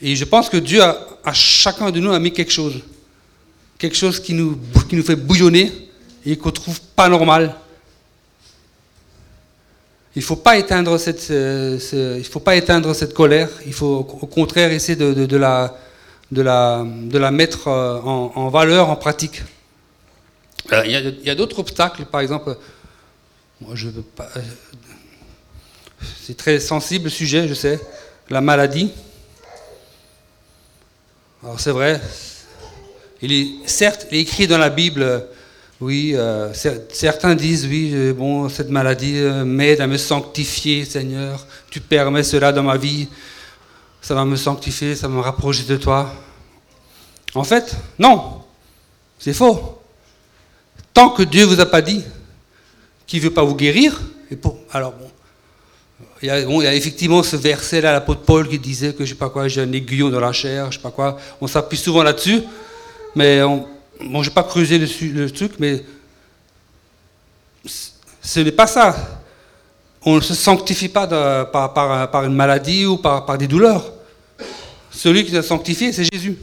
[0.00, 2.80] Et je pense que Dieu, a, à chacun de nous, a mis quelque chose.
[3.76, 5.72] Quelque chose qui nous, qui nous fait bouillonner
[6.24, 7.54] et qu'on ne trouve pas normal.
[10.16, 13.50] Il ne faut pas éteindre cette, il faut pas éteindre cette colère.
[13.66, 15.76] Il faut au contraire essayer de, la,
[16.32, 19.42] de, la, de la mettre euh, en valeur, en pratique.
[20.72, 22.56] Euh, il y a, d'autres obstacles, par exemple.
[23.68, 23.96] Euh,
[26.22, 27.80] c'est très sensible le sujet, je sais.
[28.30, 28.90] La maladie.
[31.42, 32.00] Alors c'est vrai,
[33.66, 35.26] certes, il est écrit dans la Bible,
[35.78, 42.22] oui, euh, certains disent, oui, bon, cette maladie m'aide à me sanctifier, Seigneur, tu permets
[42.22, 43.08] cela dans ma vie,
[44.00, 46.14] ça va me sanctifier, ça va me rapprocher de toi.
[47.34, 48.42] En fait, non,
[49.18, 49.73] c'est faux.
[50.94, 52.04] Tant que Dieu ne vous a pas dit
[53.06, 54.00] qu'il ne veut pas vous guérir,
[54.72, 55.10] alors bon,
[56.22, 59.48] il y, a, effectivement ce verset-là, l'apôtre Paul, qui disait que je sais pas quoi,
[59.48, 61.18] j'ai un aiguillon dans la chair, je sais pas quoi.
[61.40, 62.42] On s'appuie souvent là-dessus,
[63.14, 63.66] mais on,
[64.00, 65.84] bon, je n'ai pas creusé le, truc, mais
[68.22, 68.96] ce n'est pas ça.
[70.06, 71.06] On ne se sanctifie pas
[71.46, 73.92] par, une maladie ou par, des douleurs.
[74.90, 76.38] Celui qui nous a sanctifié, c'est Jésus.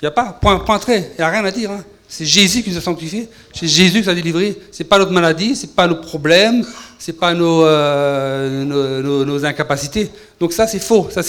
[0.00, 1.70] Il n'y a pas, point, point trait, il n'y a rien à dire.
[1.70, 1.84] Hein.
[2.16, 4.56] C'est Jésus qui nous a sanctifiés, c'est Jésus qui nous a délivrés.
[4.70, 6.64] Ce n'est pas notre maladie, ce n'est pas nos problèmes,
[6.96, 10.08] ce n'est pas euh, nos, incapacités.
[10.38, 11.08] Donc ça, c'est faux.
[11.10, 11.24] Ça,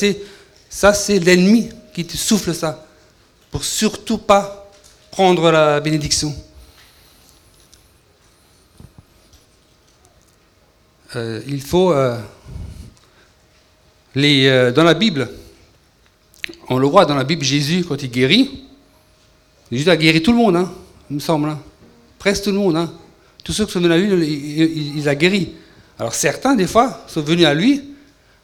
[0.94, 2.86] c'est, l'ennemi qui te souffle ça.
[3.50, 4.70] Pour surtout pas
[5.10, 6.36] prendre la bénédiction.
[11.16, 11.94] Euh, il faut...
[11.94, 12.20] Euh,
[14.72, 15.32] dans la Bible,
[16.70, 18.65] on le voit dans la Bible, Jésus, quand il guérit,
[19.78, 20.72] Jésus a guéri tout le monde, hein,
[21.10, 21.50] il me semble.
[21.50, 21.60] Hein.
[22.18, 22.78] Presque tout le monde.
[22.78, 22.92] Hein.
[23.44, 25.54] Tous ceux qui sont venus à lui, il, a guéri.
[26.00, 27.84] Alors certains, des fois, sont venus à lui,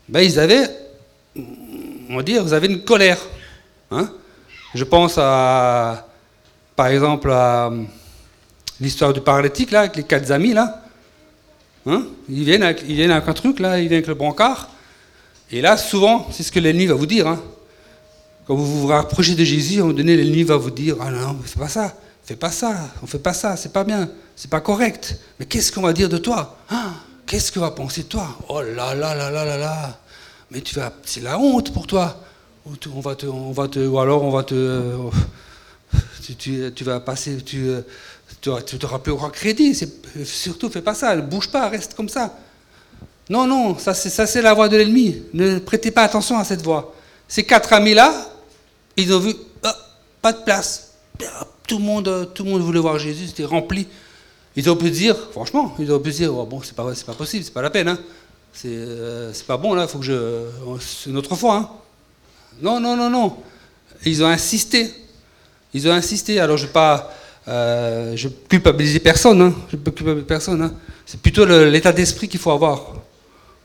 [0.10, 0.70] ben, ils avaient,
[2.10, 3.18] on va dire, vous avez une colère.
[3.92, 4.12] Hein.
[4.76, 6.08] Je pense à,
[6.76, 7.72] par exemple, à
[8.80, 10.84] l'histoire du paralytique, là, avec les quatre amis, là.
[12.30, 14.70] Ils, viennent avec, ils viennent avec un truc, là, ils viennent avec le brancard.
[15.50, 17.38] Et là, souvent, c'est ce que l'ennemi va vous dire.
[18.52, 21.10] Quand vous vous rapprochez de Jésus, à un moment donné, l'ennemi va vous dire Ah
[21.10, 24.50] non, fais pas ça, fais pas ça, on fait pas ça, c'est pas bien, c'est
[24.50, 25.16] pas correct.
[25.40, 26.58] Mais qu'est-ce qu'on va dire de toi?
[26.70, 26.90] Ah,
[27.26, 28.28] Qu'est-ce qu'on va penser de toi?
[28.50, 29.98] Oh là là là là là là
[30.52, 32.20] Mais tu vas, c'est la honte pour toi.
[32.94, 34.98] On va te, on va te, ou alors on va te,
[36.38, 37.70] tu, tu, vas passer, tu,
[38.42, 39.80] tu, tu te plus aucun crédit.
[40.26, 42.38] Surtout, fais pas ça, ne bouge pas, reste comme ça.
[43.30, 45.24] Non, non, ça c'est la voix de l'ennemi.
[45.34, 46.94] Ne prêtez pas attention à cette voix.
[47.30, 48.28] Ces quatre amis-là,
[49.02, 49.34] ils ont vu,
[49.64, 49.76] ah,
[50.22, 50.94] pas de place.
[51.68, 53.88] Tout le, monde, tout le monde voulait voir Jésus, c'était rempli.
[54.56, 57.44] Ils ont pu dire, franchement, ils ont pu dire, oh, bon, c'est pas, pas possible,
[57.46, 58.00] c'est pas la peine, hein.
[58.54, 60.46] c'est, euh, pas bon là, faut que je,
[60.80, 61.56] c'est une autre fois.
[61.56, 61.70] Hein.
[62.62, 63.38] Non, non, non, non.
[64.06, 64.94] Ils ont insisté.
[65.74, 66.40] Ils ont insisté.
[66.40, 67.14] Alors je ne pas,
[67.48, 69.42] euh, je culpabiliser personne.
[69.42, 69.54] Hein.
[69.72, 70.62] Je culpabiliser personne.
[70.62, 70.74] Hein.
[71.06, 72.96] C'est plutôt l'état d'esprit qu'il faut avoir.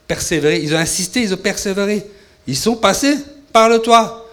[0.06, 0.60] Persévérer.
[0.62, 2.06] Ils ont insisté, ils ont persévéré.
[2.46, 3.16] Ils sont passés
[3.52, 4.25] par le toit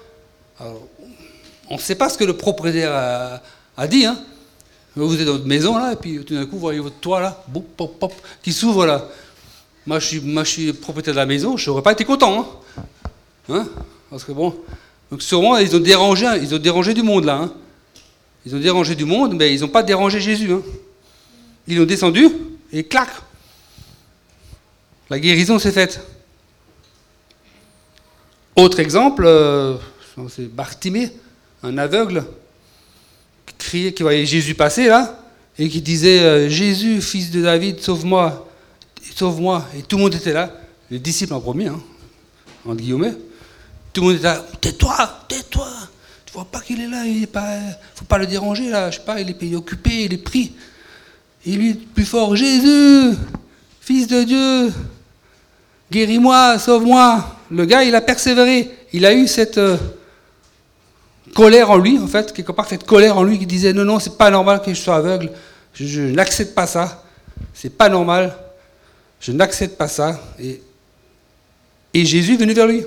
[1.70, 3.42] on ne sait pas ce que le propriétaire
[3.78, 4.06] a, dit.
[4.06, 4.18] Hein.
[4.96, 7.20] Vous êtes dans votre maison, là, et puis tout d'un coup, vous voyez votre toit,
[7.20, 7.44] là,
[8.42, 9.08] qui s'ouvre, là.
[9.86, 12.62] Moi je, suis, propriétaire de la maison, je n'aurais pas été content.
[12.80, 12.86] Hein.
[13.50, 13.68] hein?
[14.10, 14.56] Parce que bon,
[15.12, 17.50] Donc sûrement, ils ont dérangé, ils ont dérangé du monde là.
[18.46, 20.50] Ils ont dérangé du monde, mais ils n'ont pas dérangé Jésus.
[21.68, 22.30] Ils l'ont descendu
[22.72, 23.10] et clac.
[25.10, 26.02] La guérison s'est faite.
[28.56, 29.76] Autre exemple, euh,
[30.30, 31.12] c'est Bartimée,
[31.64, 32.26] un aveugle,
[33.46, 35.20] qui criait, qui voyait Jésus passer là,
[35.58, 38.50] et qui disait euh, Jésus, fils de David, sauve-moi,
[39.16, 39.66] sauve-moi.
[39.78, 40.52] Et tout le monde était là,
[40.92, 41.82] les disciples en premier, hein,
[42.66, 43.14] entre guillemets.
[43.94, 45.70] Tout le monde était là, tais-toi, tais-toi.
[46.26, 47.58] Tu vois pas qu'il est là, il est pas,
[47.96, 50.54] faut pas le déranger là, je sais pas, il est occupé, il est pris.
[51.46, 53.18] Et lui, plus fort, Jésus,
[53.82, 54.74] fils de Dieu,
[55.92, 57.38] guéris-moi, sauve-moi.
[57.52, 58.72] Le gars, il a persévéré.
[58.94, 59.78] Il a eu cette euh,
[61.34, 64.00] colère en lui, en fait, quelque part, cette colère en lui qui disait non, non,
[64.00, 65.32] c'est pas normal que je sois aveugle.
[65.74, 67.04] Je, n'accepte pas ça.
[67.54, 68.36] C'est pas normal.
[69.20, 70.20] Je n'accepte pas ça.
[70.40, 70.62] Et,
[71.94, 72.86] Jésus est venu vers lui.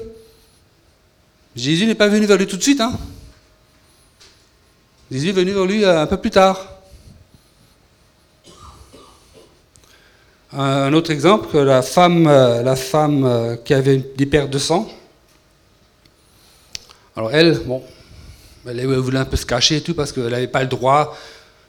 [1.55, 2.81] Jésus n'est pas venu vers lui tout de suite.
[2.81, 2.93] Hein.
[5.11, 6.77] Jésus est venu vers lui euh, un peu plus tard.
[10.53, 14.89] Un autre exemple, la femme, euh, la femme euh, qui avait des pertes de sang.
[17.17, 17.83] Alors elle, bon,
[18.67, 21.17] elle voulait un peu se cacher et tout parce qu'elle n'avait pas le droit,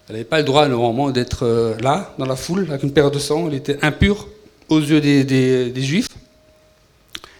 [0.07, 3.13] elle n'avait pas le droit normalement d'être euh, là dans la foule avec une perte
[3.13, 3.47] de sang.
[3.47, 4.27] Elle était impure
[4.69, 6.09] aux yeux des, juifs.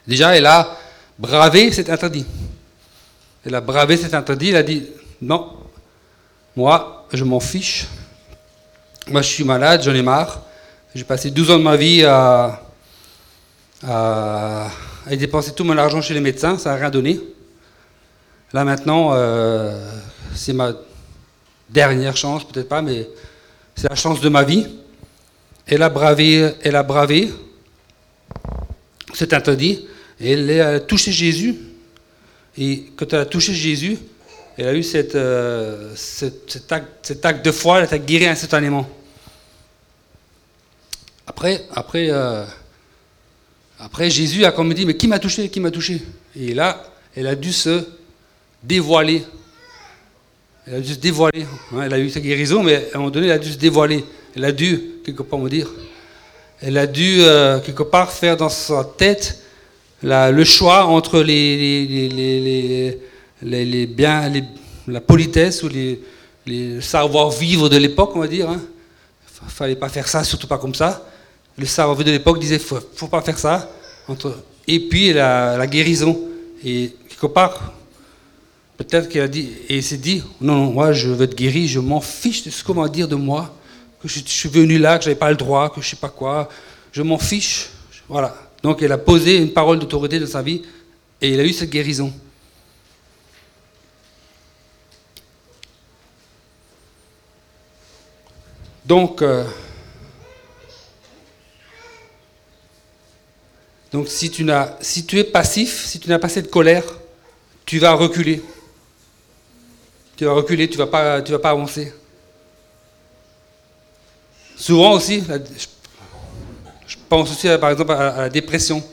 [0.08, 0.78] Déjà, elle a
[1.17, 2.26] bravé cet interdit.
[3.46, 4.50] Elle a bravé cet interdit.
[4.50, 4.84] Elle a dit
[5.22, 5.54] non,
[6.56, 7.88] moi, je m'en fiche.
[9.08, 10.41] Moi, je suis malade, j'en ai marre.
[10.93, 12.62] J'ai passé 12 ans de ma vie à,
[13.88, 14.67] à,
[15.12, 17.20] dépenser tout mon argent chez les médecins, ça n'a rien donné.
[18.54, 19.92] Là maintenant, euh,
[20.34, 20.74] c'est ma
[21.70, 23.08] dernière chance, peut-être pas, mais
[23.76, 24.68] c'est la chance de ma vie.
[25.66, 27.30] Elle a bravé, elle a bravé
[29.14, 29.86] cet interdit,
[30.20, 31.58] et elle a touché Jésus.
[32.58, 33.98] Et quand elle a touché Jésus,
[34.58, 38.90] elle a eu euh, cet, acte, cet, acte, de foi, elle a guéri instantanément.
[41.28, 42.46] Après, après, euh,
[43.78, 46.02] après Jésus a comme dit, mais qui m'a touché Qui m'a touché?
[46.36, 46.84] Et là,
[47.16, 47.86] elle a dû se
[48.63, 49.24] dévoiler.
[50.65, 51.46] Elle a dû se dévoiler.
[51.74, 53.58] Hein, elle a eu sa guérison, mais à un moment donné, elle a dû se
[53.58, 54.04] dévoiler.
[54.36, 55.70] Elle a dû, quelque part, me dire,
[56.62, 59.41] elle a dû, euh, quelque part, faire dans sa tête
[60.04, 63.00] le choix entre les,
[63.41, 64.32] les, biens,
[64.88, 68.50] la politesse ou les, savoir-vivre de l'époque, on va dire.
[68.50, 68.62] Hein.
[69.48, 71.08] Fallait pas faire ça, surtout pas comme ça
[71.58, 73.70] le savoir de l'époque disait faut, faut pas faire ça.
[74.08, 76.17] Entre, et puis la, guérison.
[76.63, 77.74] Et quelque part,
[78.78, 81.80] peut-être qu'elle a dit, et s'est dit, non, non, moi je veux être guéri, je
[81.80, 83.56] m'en fiche de ce qu'on va dire de moi,
[84.02, 86.10] que je, suis venu là, que je n'avais pas le droit, que je sais pas
[86.10, 86.48] quoi,
[86.92, 87.70] je m'en fiche.
[88.08, 88.36] Voilà.
[88.63, 90.62] Donc elle a posé une parole d'autorité dans sa vie
[91.22, 92.13] et il a eu cette guérison.
[98.86, 99.44] Donc, euh,
[103.92, 104.46] Donc si tu,
[104.82, 106.84] si tu es passif, si tu n'as pas cette colère,
[107.66, 108.44] tu vas reculer.
[110.17, 111.93] Tu vas reculer, tu ne vas, pas, vas pas avancer.
[114.56, 115.23] Souvent aussi,
[116.88, 118.84] je pense aussi par exemple à, la dépression.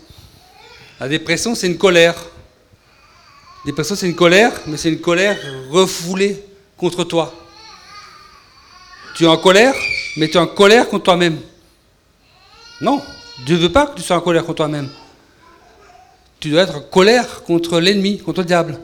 [1.00, 2.14] La dépression, c'est une colère.
[2.14, 5.38] La dépression, c'est une colère, mais c'est une colère
[5.70, 6.44] refoulée
[6.76, 7.32] contre toi.
[9.16, 9.74] Tu es en colère,
[10.18, 11.40] mais tu es en colère contre toi-même.
[12.82, 13.00] Non,
[13.46, 14.90] Dieu ne veut pas que tu sois en colère contre toi-même.
[16.38, 18.78] Tu dois être en colère contre l'ennemi, contre le diable.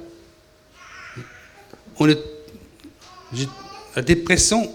[3.96, 4.70] La dépression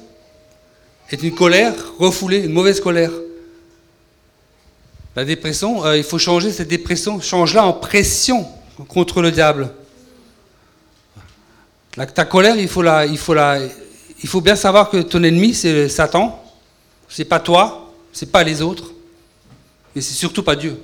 [1.10, 3.12] est une colère refoulée, une mauvaise colère.
[5.16, 8.48] La dépression, euh, il faut changer cette dépression, change-la en pression
[8.88, 9.70] contre le diable.
[12.14, 15.88] ta colère, il faut, la, il, faut il faut bien savoir que ton ennemi, c'est
[15.88, 16.42] Satan.
[17.08, 18.92] C'est pas toi, c'est pas les autres.
[19.96, 20.78] Et c'est surtout pas Dieu.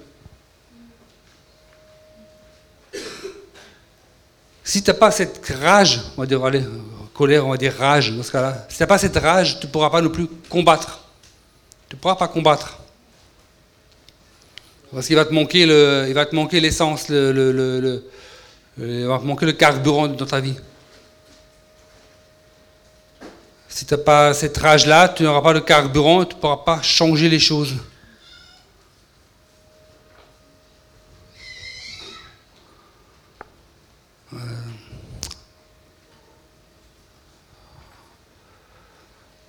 [4.64, 6.64] Si tu n'as pas cette rage, on va dire, allez,
[7.22, 9.68] colère, on va dire rage dans ce cas-là, si tu n'as pas cette rage, tu
[9.68, 11.02] ne pourras pas non plus combattre.
[11.88, 12.80] Tu ne pourras pas combattre.
[14.92, 18.04] Parce qu'il va te manquer le, il va te manquer l'essence, le,
[18.80, 20.56] il va te manquer le carburant dans ta vie.
[23.70, 26.82] Si tu n'as pas cette rage-là, tu n'auras pas le carburant, tu ne pourras pas
[26.82, 27.76] changer les choses.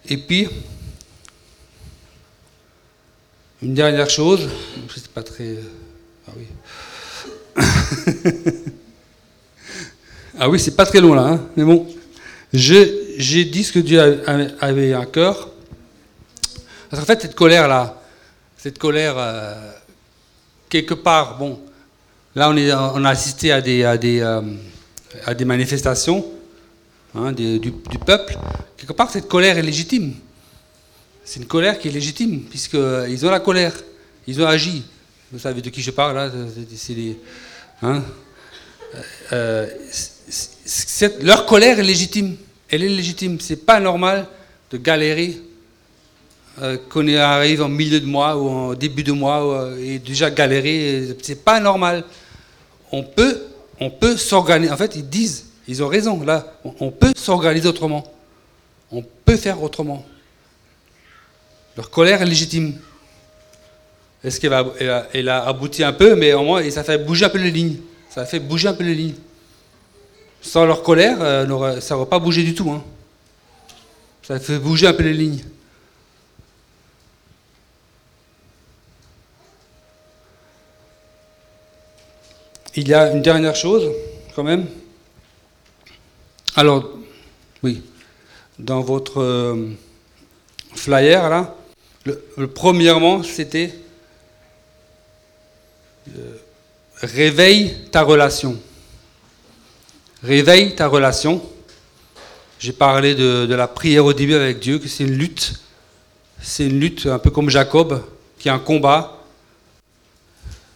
[0.08, 0.48] Et puis,
[3.62, 4.48] une dernière chose,
[4.94, 5.56] c'est pas très.
[6.26, 6.46] Ah oui.
[10.38, 11.86] Ah oui, c'est pas très long là, hein, mais bon.
[12.52, 14.00] J'ai dit ce que Dieu
[14.60, 15.50] avait à cœur.
[16.90, 18.02] Parce fait, cette colère-là,
[18.56, 19.54] cette colère, euh,
[20.68, 21.60] quelque part, bon,
[22.34, 24.40] là on a assisté à des, à des, euh,
[25.26, 26.24] à des manifestations
[27.14, 27.72] hein, du,
[28.04, 28.36] peuple.
[28.76, 30.14] Quelque part, cette colère est légitime.
[31.24, 33.74] C'est une colère qui est légitime, puisqu'ils ont la colère,
[34.26, 34.82] ils ont agi.
[35.30, 36.30] Vous savez de qui je parle là
[36.76, 37.18] C'est les.
[37.80, 38.02] Hein
[39.32, 39.66] euh,
[41.22, 42.36] leur colère est légitime.
[42.68, 43.38] Elle est légitime.
[43.40, 44.26] C'est pas normal
[44.70, 45.40] de galérer
[46.60, 50.30] euh, qu'on arrive en milieu de mois ou en début de mois euh, et déjà
[50.30, 51.16] galérer.
[51.22, 52.04] C'est pas normal.
[52.90, 53.42] On peut,
[53.80, 54.72] on peut s'organiser.
[54.72, 56.22] En fait, ils disent, ils ont raison.
[56.22, 58.04] Là, on peut s'organiser autrement.
[58.90, 60.04] On peut faire autrement.
[61.76, 62.78] Leur colère est légitime.
[64.22, 67.50] Est-ce qu'elle a, abouti un peu, mais au moins, ça fait bouger un peu les
[67.50, 67.78] lignes.
[68.10, 69.14] Ça fait bouger un peu les lignes.
[70.42, 72.70] Sans leur colère, euh, ça n'aurait pas bougé du tout.
[72.70, 72.84] Hein.
[74.22, 75.42] Ça fait bouger un peu les lignes.
[82.74, 83.90] Il y a une dernière chose,
[84.34, 84.66] quand même.
[86.54, 86.90] Alors,
[87.62, 87.82] oui,
[88.58, 89.70] dans votre euh,
[90.74, 91.56] flyer, là,
[92.04, 93.74] le, premièrement, c'était
[96.14, 96.36] euh,
[96.96, 98.60] réveille ta relation.
[100.22, 101.42] Réveille ta relation.
[102.58, 105.54] J'ai parlé de, la prière au début avec Dieu, que c'est une lutte.
[106.42, 108.04] C'est une lutte un peu comme Jacob,
[108.38, 109.24] qui est un combat.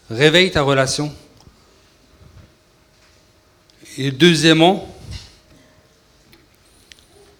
[0.08, 1.12] Réveille ta relation.
[3.98, 4.95] Et deuxièmement,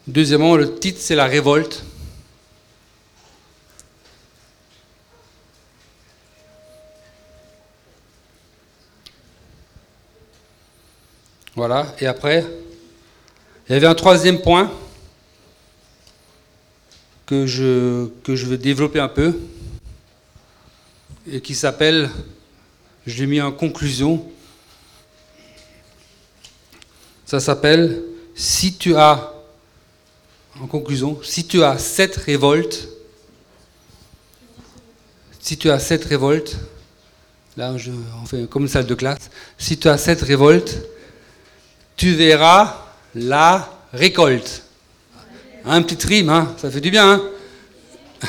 [0.07, 1.85] deuxièmement le titre c'est la révolte.
[11.55, 12.45] Voilà, et après,
[13.67, 14.71] il y avait un troisième point
[17.25, 19.35] que je, que je veux développer un peu
[21.27, 22.11] et qui s'appelle,
[23.07, 24.31] je l'ai mis en conclusion,
[27.25, 28.03] ça s'appelle
[28.35, 29.33] Si tu as,
[30.63, 32.89] en conclusion, si tu as cette révolte,
[35.41, 36.57] si tu as cette révolte,
[37.57, 37.75] là
[38.23, 40.83] on fait comme une salle de classe, si tu as cette révolte,
[41.97, 44.63] tu verras la récolte.
[45.65, 47.13] Un petit rime, hein, ça fait du bien.
[47.13, 47.23] Hein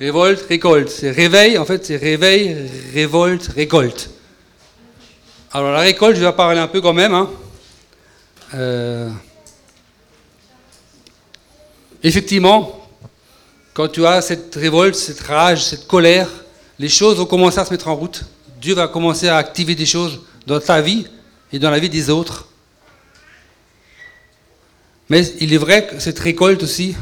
[0.00, 0.88] révolte, récolte.
[0.88, 2.56] C'est réveil, en fait, c'est réveil,
[2.94, 4.10] révolte, récolte.
[5.52, 7.12] Alors la récolte, je vais parler un peu quand même.
[7.12, 7.30] Hein.
[8.54, 9.10] Euh,
[12.02, 12.88] effectivement,
[13.74, 16.28] quand tu as cette révolte, cette rage, cette colère,
[16.78, 18.24] les choses vont commencer à se mettre en route.
[18.60, 21.06] Dieu va commencer à activer des choses dans ta vie
[21.52, 22.48] et dans la vie des autres.
[25.08, 26.94] Mais il est vrai que cette récolte aussi,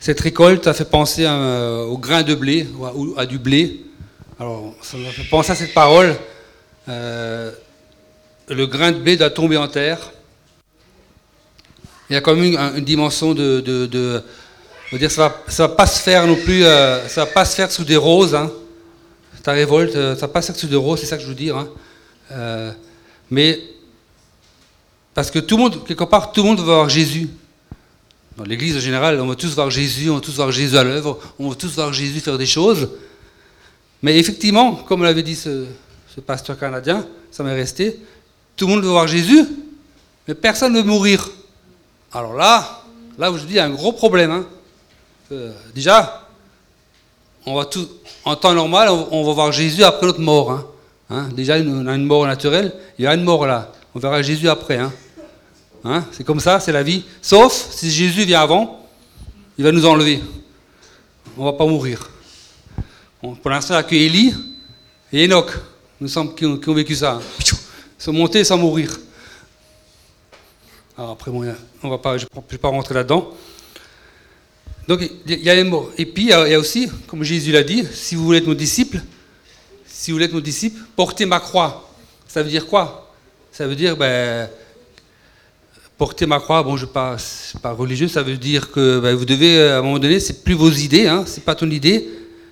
[0.00, 3.82] cette récolte a fait penser euh, au grain de blé, ou à, du blé.
[4.38, 6.14] Alors, ça m'a fait penser à cette parole.
[6.88, 7.50] Euh,
[8.48, 10.12] le grain de blé doit tomber en terre.
[12.08, 12.44] Il y a quand même
[12.76, 14.22] une, dimension de, de,
[14.92, 17.70] dire ça va, va pas se faire non plus, euh, ça va pas se faire
[17.70, 18.34] sous des roses.
[18.34, 18.50] Hein.
[19.42, 21.34] Ta révolte, ça va pas se faire sous des roses, c'est ça que je veux
[21.34, 21.56] dire.
[21.56, 22.74] Hein.
[23.30, 23.60] Mais
[25.16, 27.30] parce que tout le monde, quelque part, tout le monde veut voir Jésus.
[28.36, 30.84] Dans l'église en général, on veut tous voir Jésus, on veut tous voir Jésus à
[30.84, 32.90] l'œuvre, on veut tous voir Jésus faire des choses.
[34.02, 35.64] Mais effectivement, comme l'avait dit ce,
[36.26, 37.98] pasteur canadien, ça m'est resté,
[38.56, 39.42] tout le monde veut voir Jésus,
[40.28, 41.30] mais personne ne veut mourir.
[42.16, 42.80] Alors là,
[43.18, 44.30] là où je dis, il y a un gros problème.
[44.30, 44.46] Hein.
[45.32, 46.26] Euh, déjà,
[47.44, 50.50] en temps normal, on, va voir Jésus après notre mort.
[50.50, 50.66] Hein.
[51.10, 53.70] Hein, déjà, on a une mort naturelle, il y a une mort là.
[53.94, 54.80] On verra Jésus après.
[56.10, 57.04] C'est comme ça, c'est la vie.
[57.20, 58.80] Sauf si Jésus vient avant,
[59.58, 60.22] il va nous enlever.
[61.36, 62.10] On ne va pas mourir.
[63.20, 64.34] pour l'instant, il n'y a que Élie
[65.12, 65.50] et Enoch,
[66.00, 67.20] nous sommes, qui, ont, vécu ça.
[67.40, 68.90] Ils sont montés sans mourir.
[70.98, 71.30] Alors après,
[71.86, 73.32] on pas, je ne vais pas rentrer là-dedans.
[74.88, 75.90] Donc, il y a les morts.
[75.98, 78.54] Et puis, il y a aussi, comme Jésus l'a dit, si vous voulez être mon
[78.54, 79.00] disciple,
[79.86, 81.90] si vous voulez être mon disciple, portez ma croix.
[82.28, 83.12] Ça veut dire quoi?
[83.50, 84.48] Ça veut dire, ben,
[85.98, 89.24] porter ma croix, bon, je ne suis pas, religieux, ça veut dire que ben, vous
[89.24, 92.06] devez, à un moment donné, c'est plus vos idées, hein, c'est pas ton idée,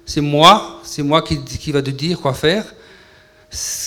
[0.07, 2.65] c'est moi, c'est moi qui, qui va te dire quoi faire.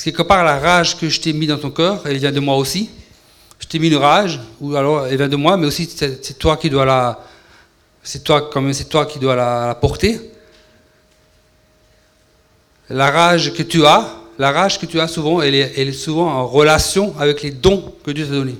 [0.03, 2.55] Quelque part, la rage que je t'ai mis dans ton cœur, elle vient de moi
[2.55, 2.89] aussi.
[3.59, 6.57] Je t'ai mis une rage, ou alors elle vient de moi, mais aussi c'est toi
[6.57, 7.19] qui dois la,
[8.03, 10.21] c'est toi, quand même, c'est toi qui dois la porter
[12.89, 16.47] la rage que tu as, la rage que tu as souvent, elle est, souvent en
[16.47, 18.57] relation avec les dons que Dieu t'a donnés.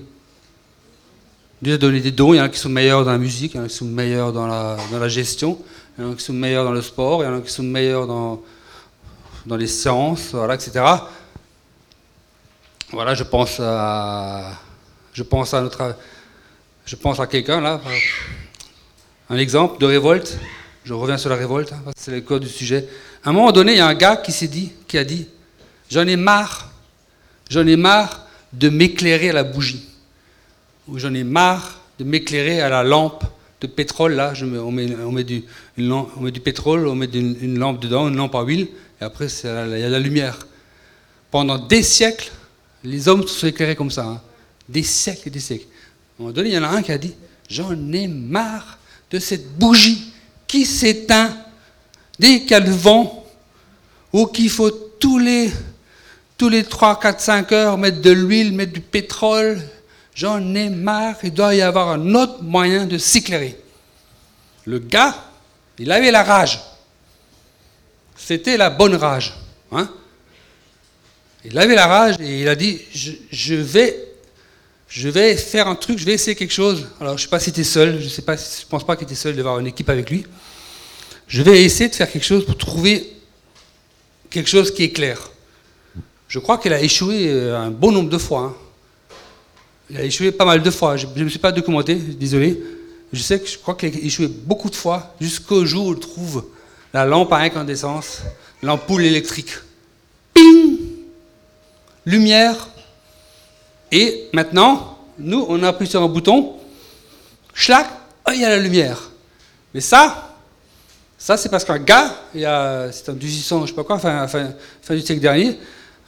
[1.62, 3.54] Dieu a donné des dons, il y en a qui sont meilleurs dans la musique,
[3.54, 5.58] il y en a qui sont meilleurs dans la, dans la gestion,
[5.98, 7.52] il y en a qui sont meilleurs dans le sport, il y en a qui
[7.52, 8.42] sont meilleurs dans,
[9.46, 10.84] dans les sciences, voilà, etc.
[12.92, 14.52] Voilà, je pense à,
[15.18, 17.82] je pense à quelqu'un là,
[19.30, 20.38] un exemple de révolte.
[20.84, 22.88] Je reviens sur la révolte, hein, c'est le cœur du sujet.
[23.24, 25.28] À un moment donné, il y a un gars qui s'est dit, qui a dit,
[25.90, 26.72] j'en ai marre,
[27.50, 29.88] j'en ai marre de m'éclairer à la bougie
[30.88, 33.24] où j'en ai marre de m'éclairer à la lampe
[33.62, 34.14] de pétrole.
[34.14, 35.44] Là, on, met, du,
[36.40, 38.68] pétrole, on met une, lampe dedans, une lampe à huile,
[39.02, 40.48] et après, il y a la lumière.
[41.32, 42.32] Pendant des siècles,
[42.84, 44.06] les hommes se sont éclairés comme ça.
[44.06, 44.22] Hein.
[44.70, 45.66] Des siècles et des siècles.
[45.66, 47.16] À un moment donné, il y en a un qui a dit
[47.50, 50.14] J'en ai marre de cette bougie
[50.48, 51.38] qui s'éteint
[52.20, 53.26] dès qu'il y a le vent,
[54.12, 55.52] ou qu'il faut tous les,
[56.38, 59.62] tous les 3, 4, 5 heures mettre de l'huile, mettre du pétrole,
[60.18, 63.56] J'en ai marre, il doit y avoir un autre moyen de s'éclairer.
[64.66, 65.16] Le gars,
[65.78, 66.60] il avait la rage.
[68.16, 69.36] C'était la bonne rage.
[69.72, 69.88] Hein.
[71.46, 74.07] Il avait la rage et il a dit je, vais,
[74.88, 76.88] je vais faire un truc, je vais essayer quelque chose.
[77.00, 79.16] Alors, je ne sais pas si était seul, je ne je pense pas qu'il était
[79.16, 80.26] seul d'avoir une équipe avec lui.
[81.28, 83.14] Je vais essayer de faire quelque chose pour trouver
[84.30, 85.30] quelque chose qui est clair.
[86.28, 88.42] Je crois qu'il a échoué un bon nombre de fois.
[88.42, 88.56] Hein.
[89.90, 90.98] Il a échoué pas mal de fois.
[90.98, 92.62] Je ne me suis pas documenté, désolé.
[93.12, 96.00] Je sais que je crois qu'il a échoué beaucoup de fois jusqu'au jour où il
[96.00, 96.46] trouve
[96.94, 98.22] la lampe à incandescence,
[98.62, 99.52] l'ampoule électrique.
[100.34, 100.78] Ping
[102.06, 102.70] Lumière.
[103.92, 106.56] Et maintenant, nous, on appuie sur un bouton,
[107.54, 107.88] schlac,
[108.34, 109.12] il y a la lumière.
[109.74, 110.36] Mais ça,
[111.18, 114.28] ça c'est parce qu'un gars, c'est en 1800, je sais pas quoi, fin,
[114.90, 115.58] du siècle dernier,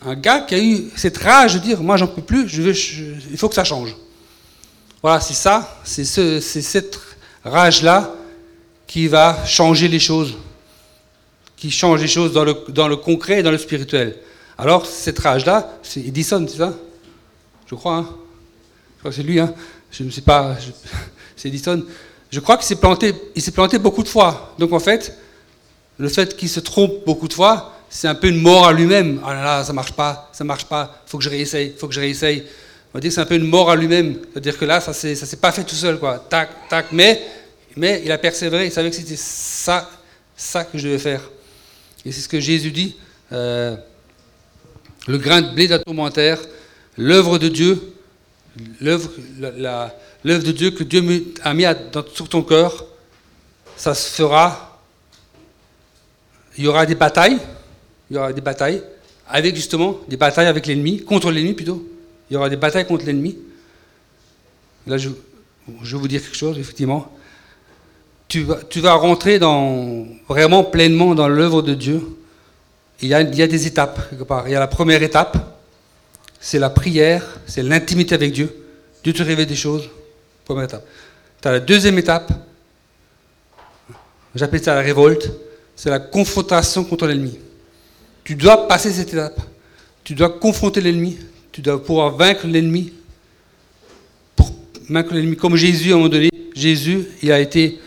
[0.05, 2.73] un gars qui a eu cette rage de dire moi j'en peux plus, je veux,
[3.31, 3.95] il faut que ça change.
[5.01, 6.99] Voilà, c'est ça, c'est ce, cette
[7.43, 8.13] rage-là
[8.85, 10.35] qui va changer les choses,
[11.55, 14.17] qui change les choses dans le, dans le concret et dans le spirituel.
[14.57, 16.73] Alors cette rage-là, c'est Edison, c'est ça?
[17.69, 18.09] Je crois, hein
[18.95, 19.53] je crois que c'est lui, hein
[19.91, 20.57] je ne sais pas,
[21.35, 21.83] c'est Edison.
[22.31, 24.53] Je crois qu'il s'est planté, il s'est planté beaucoup de fois.
[24.59, 25.17] Donc en fait,
[25.97, 29.19] le fait qu'il se trompe beaucoup de fois, c'est un peu une mort à lui-même.
[29.25, 31.93] Ah là là, ça marche pas, ça marche pas, faut que je réessaye, faut que
[31.93, 32.43] je réessaye.
[32.93, 34.19] On va dire que c'est un peu une mort à lui-même.
[34.31, 36.25] C'est-à-dire que là, ça ne s'est pas fait tout seul, quoi.
[36.29, 37.21] Tac, tac, mais,
[37.75, 39.89] mais il a persévéré, il savait que c'était ça,
[40.35, 41.21] ça que je devais faire.
[42.05, 42.95] Et c'est ce que Jésus dit.
[43.31, 43.75] Euh,
[45.07, 46.39] le grain de blé d'un tourmentaire,
[46.99, 47.81] l'œuvre de Dieu,
[48.81, 49.09] l'œuvre
[50.25, 51.63] de Dieu que Dieu a mis
[52.13, 52.85] sur ton cœur,
[53.77, 54.81] ça se fera.
[56.57, 57.37] Il y aura des batailles,
[58.09, 58.83] il y aura des batailles,
[59.29, 61.87] avec justement des batailles avec l'ennemi, contre l'ennemi plutôt.
[62.29, 63.37] Il y aura des batailles contre l'ennemi.
[64.85, 65.09] Là, je,
[65.81, 67.09] je, vais vous dire quelque chose, effectivement.
[68.27, 72.01] Tu vas, tu vas rentrer dans, vraiment pleinement dans l'œuvre de Dieu.
[73.01, 74.49] Il y, a, il y a des étapes, quelque part.
[74.49, 75.58] Il y a la première étape,
[76.39, 78.55] c'est la prière, c'est l'intimité avec Dieu.
[79.03, 79.89] Dieu te révèle des choses.
[80.45, 80.85] Première étape.
[81.41, 82.31] Tu as la deuxième étape,
[84.35, 85.31] j'appelle ça la révolte,
[85.75, 87.37] c'est la confrontation contre l'ennemi.
[88.23, 89.39] Tu dois passer cette étape.
[90.03, 91.17] Tu dois confronter l'ennemi.
[91.51, 92.93] Tu dois pouvoir vaincre l'ennemi.
[94.89, 95.35] Vaincre l'ennemi.
[95.35, 97.79] Comme Jésus, à un moment donné, Jésus, il a été.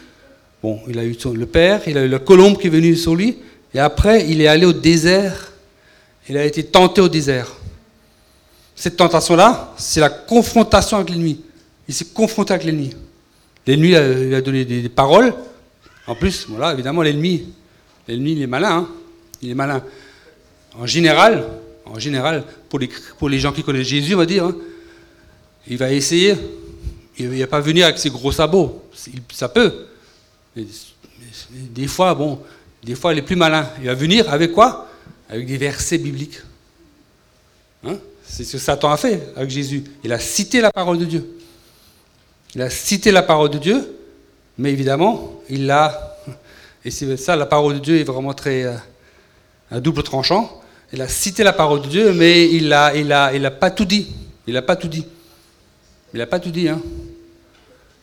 [0.63, 3.15] Bon, il a eu le Père, il a eu la colombe qui est venue sur
[3.15, 3.39] lui.
[3.75, 5.53] Et après, il est allé au désert.
[6.29, 7.53] Il a été tenté au désert.
[8.75, 11.41] Cette tentation-là, c'est la confrontation avec l'ennemi.
[11.89, 12.95] Il s'est confronté avec l'ennemi.
[13.67, 15.35] L'ennemi, il a donné des, paroles.
[16.07, 17.53] En plus, voilà, évidemment, l'ennemi,
[18.09, 18.79] il est malin.
[18.79, 18.89] Hein.
[19.41, 19.83] il est malin
[20.79, 21.47] en général,
[21.85, 24.57] en général pour, les, gens qui connaissent Jésus, on va dire, hein,
[25.67, 26.35] il va essayer,
[27.19, 28.83] il ne va pas venir avec ses gros sabots,
[29.33, 29.87] ça peut.
[30.57, 32.41] des fois, bon,
[32.83, 33.69] des fois, il est plus malin.
[33.81, 34.89] Il va venir avec quoi?
[35.29, 36.41] Avec des versets bibliques.
[37.85, 37.97] Hein?
[38.33, 39.85] C'est ce que Satan a fait avec Jésus.
[40.03, 41.39] Il a cité la parole de Dieu.
[42.55, 43.95] Il a cité la parole de Dieu,
[44.57, 46.17] mais évidemment, il l'a.
[46.85, 48.65] Et c'est ça, la parole de Dieu est vraiment très.
[48.65, 48.77] Euh,
[49.71, 50.61] un double tranchant.
[50.93, 54.09] Il a cité la parole de Dieu, mais il n'a pas tout dit.
[54.47, 55.07] Il n'a pas tout dit.
[56.13, 56.69] Il n'a pas tout dit.
[56.69, 56.81] Hein.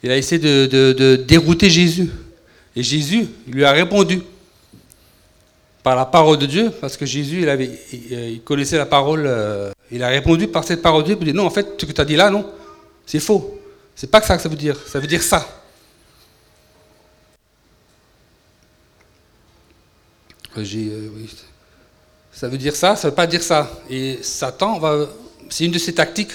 [0.02, 2.10] Il a essayé de, dérouter Jésus.
[2.76, 4.22] Et Jésus lui a répondu
[5.84, 9.72] par la parole de Dieu, parce que Jésus, il, avait, il connaissait la parole, euh,
[9.92, 11.92] il a répondu par cette parole de Dieu, il dit non, en fait, ce que
[11.92, 12.46] tu as dit là, non,
[13.06, 13.60] c'est faux.
[13.96, 15.48] C'est pas que ça que ça veut dire, ça veut dire ça.
[20.58, 21.10] J'ai, euh,
[22.32, 23.70] ça veut dire ça, ça veut pas dire ça.
[23.90, 25.08] Et Satan, va,
[25.50, 26.32] c'est une de ses tactiques,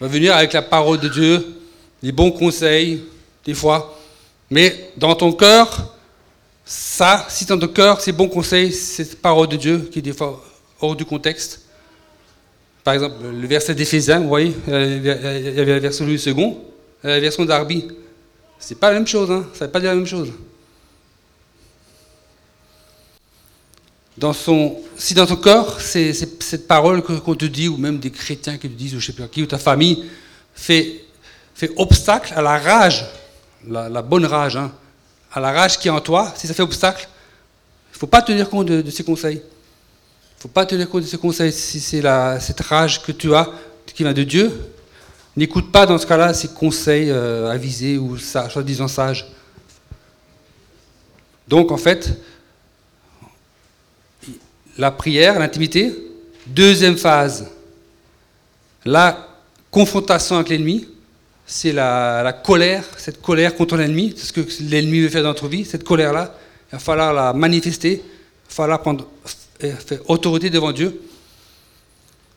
[0.00, 1.46] va venir avec la parole de Dieu,
[2.02, 3.04] les bons conseils,
[3.44, 3.98] des fois.
[4.50, 5.94] Mais dans ton cœur,
[6.64, 10.12] ça, si dans ton cœur, ces bons conseils, cette parole de Dieu, qui est des
[10.12, 10.44] fois
[10.80, 11.62] hors du contexte.
[12.88, 14.72] Par exemple, le verset d'Éphésiens, vous voyez, il
[15.04, 16.54] y avait la version Louis II,
[17.02, 17.86] la version d'Arby.
[18.58, 20.32] C'est pas la même chose, hein, ça ne veut pas dire la même chose.
[24.96, 28.70] Si dans ton cœur, c'est, cette parole qu'on te dit, ou même des chrétiens qui
[28.70, 30.06] te disent, ou je sais pas qui, ou ta famille,
[30.54, 31.04] fait,
[31.54, 33.04] fait obstacle à la rage,
[33.68, 34.72] la, bonne rage, hein,
[35.30, 37.06] à la rage qui est en toi, si ça fait obstacle,
[37.90, 39.42] il ne faut pas tenir compte de, ces conseils.
[40.38, 42.00] Ne faut pas tenir compte de ces conseils si c'est
[42.38, 43.50] cette rage que tu as,
[43.86, 44.52] qui vient de Dieu.
[45.36, 49.26] N'écoute pas dans ce cas-là ces conseils euh, avisés ou soi-disant sages.
[51.48, 52.12] Donc en fait,
[54.76, 55.92] la prière, l'intimité.
[56.46, 57.50] Deuxième phase,
[58.84, 59.28] la
[59.72, 60.88] confrontation avec l'ennemi.
[61.46, 65.64] C'est la, colère, cette colère contre l'ennemi, ce que l'ennemi veut faire dans notre vie,
[65.64, 66.34] cette colère-là,
[66.70, 69.08] il va falloir la manifester, il va falloir prendre
[70.06, 71.00] autorité devant Dieu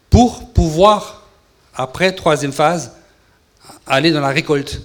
[0.09, 1.23] pour pouvoir,
[1.73, 2.91] après, troisième phase,
[3.87, 4.81] aller dans la récolte,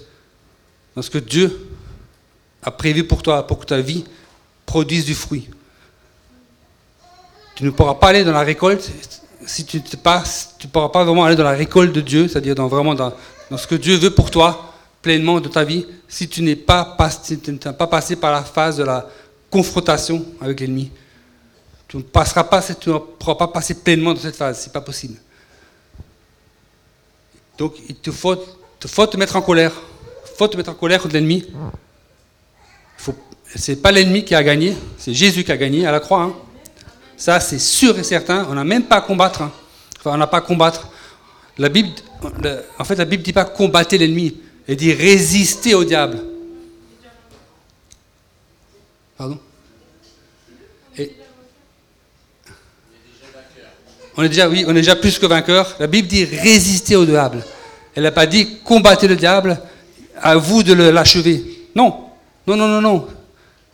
[0.95, 1.67] dans ce que Dieu
[2.63, 4.05] a prévu pour toi, pour que ta vie
[4.65, 5.49] produise du fruit.
[7.55, 8.91] Tu ne pourras pas aller dans la récolte
[9.47, 10.23] si tu ne pas,
[10.59, 13.13] tu pourras pas vraiment aller dans la récolte de Dieu, c'est-à-dire dans, vraiment dans,
[13.55, 16.97] ce que Dieu veut pour toi, pleinement de ta vie, si tu n'es pas,
[17.65, 19.07] n'as pas passé par la phase de la
[19.49, 20.91] confrontation avec l'ennemi.
[21.87, 24.81] Tu ne passeras pas, tu ne pourras pas passer pleinement dans cette phase, c'est pas
[24.81, 25.17] possible.
[27.57, 29.71] Donc il te faut, te mettre en colère.
[30.25, 31.45] Il faut te mettre en colère contre l'ennemi.
[33.55, 36.23] Ce n'est pas l'ennemi qui a gagné, c'est Jésus qui a gagné à la croix.
[36.23, 36.33] Hein.
[37.15, 38.45] Ça, c'est sûr et certain.
[38.49, 39.41] On n'a même pas à combattre.
[39.41, 39.51] Hein.
[39.99, 40.89] Enfin, on n'a pas à combattre.
[41.57, 41.89] La Bible,
[42.77, 44.37] en fait, la Bible ne dit pas combattre l'ennemi.
[44.67, 46.19] Elle dit résister au diable.
[49.17, 49.39] Pardon?
[54.17, 55.75] On est déjà, plus que vainqueur.
[55.79, 57.45] La Bible dit résister au diable.
[57.95, 59.59] Elle n'a pas dit combattre le diable,
[60.19, 61.43] à vous de l'achever.
[61.75, 61.95] Non,
[62.47, 63.07] non, non, non, non.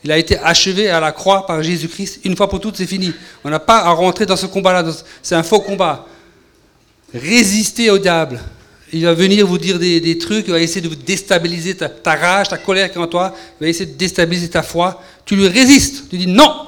[0.04, 2.20] Il a été achevé à la croix par Jésus-Christ.
[2.26, 3.14] Une fois pour toutes, c'est fini.
[3.46, 4.84] On n'a pas à rentrer dans ce combat-là.
[5.22, 6.06] C'est un faux combat.
[7.14, 8.42] Résistez au diable.
[8.92, 12.50] Il va venir vous dire des, trucs, il va essayer de vous déstabiliser ta, rage,
[12.50, 13.34] ta colère qui est en toi.
[13.60, 15.02] Il va essayer de déstabiliser ta foi.
[15.26, 16.10] Tu lui résistes.
[16.10, 16.68] Tu dis non.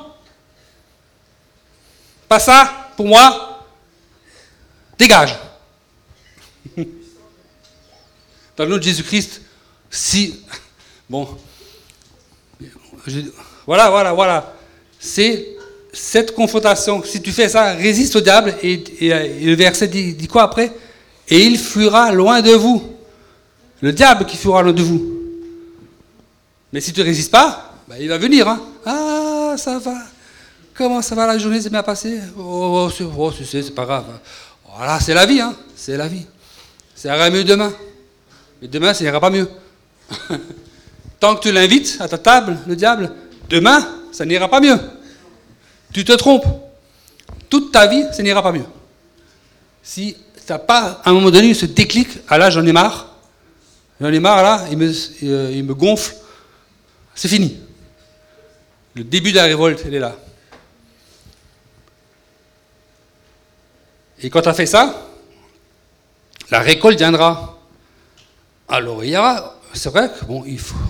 [2.30, 3.55] Pas ça, pour moi.
[4.98, 5.38] Dégage.
[8.58, 9.42] Dans le nom de Jésus-Christ,
[9.90, 10.40] si.
[11.10, 11.28] Bon,
[13.66, 14.54] voilà, voilà, voilà.
[15.00, 15.56] C'est
[15.92, 17.04] cette confrontation.
[17.04, 18.56] Si tu fais ça, résiste au diable.
[18.64, 20.72] Et, le verset dit, quoi après?
[21.28, 22.84] Et il fuira loin de vous.
[23.82, 25.16] Le diable qui fuira loin de vous.
[26.72, 28.48] Mais si tu ne résistes pas, ben, il va venir.
[28.48, 28.62] Hein.
[28.86, 29.96] Ah, ça va.
[30.74, 31.62] Comment ça va la journée?
[31.62, 32.20] C'est bien passé?
[32.38, 34.06] Oh, oh, oh c'est pas grave.
[34.76, 35.40] Voilà, c'est la vie.
[35.40, 35.56] Hein.
[35.76, 36.26] C'est la vie.
[36.96, 37.74] Ça ira mieux demain.
[38.62, 39.50] Mais demain, ça n'ira pas mieux.
[41.20, 43.12] Tant que tu l'invites à ta table, le diable,
[43.50, 44.78] demain, ça n'ira pas mieux.
[45.94, 46.46] Tu te trompes.
[47.50, 48.66] Toute ta vie, ça n'ira pas mieux.
[49.82, 53.16] Si tu n'as pas, à un moment donné, ce déclic, ah là, j'en ai marre,
[54.02, 54.92] j'en ai marre, là, il me,
[55.24, 56.16] euh, il me gonfle,
[57.14, 57.60] c'est fini.
[58.94, 60.16] Le début de la révolte, elle est là.
[64.26, 65.08] Et quand tu as fait ça,
[66.50, 67.60] la récolte viendra.
[68.68, 70.44] Alors il y aura c'est vrai qu'il bon,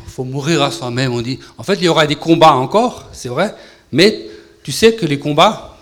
[0.08, 1.40] faut, mourir à soi-même, on dit.
[1.58, 3.54] En fait, il y aura des combats encore, c'est vrai,
[3.92, 4.28] mais
[4.64, 5.76] tu sais que les combats,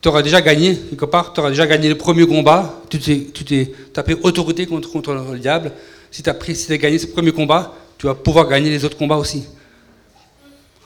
[0.00, 3.74] tu auras déjà gagné, quelque part, tu auras déjà gagné le premier combat, tu t'es,
[4.02, 5.72] pris autorité contre, contre le diable.
[6.10, 8.96] Si tu as, si as gagné ce premier combat, tu vas pouvoir gagner les autres
[8.96, 9.44] combats aussi.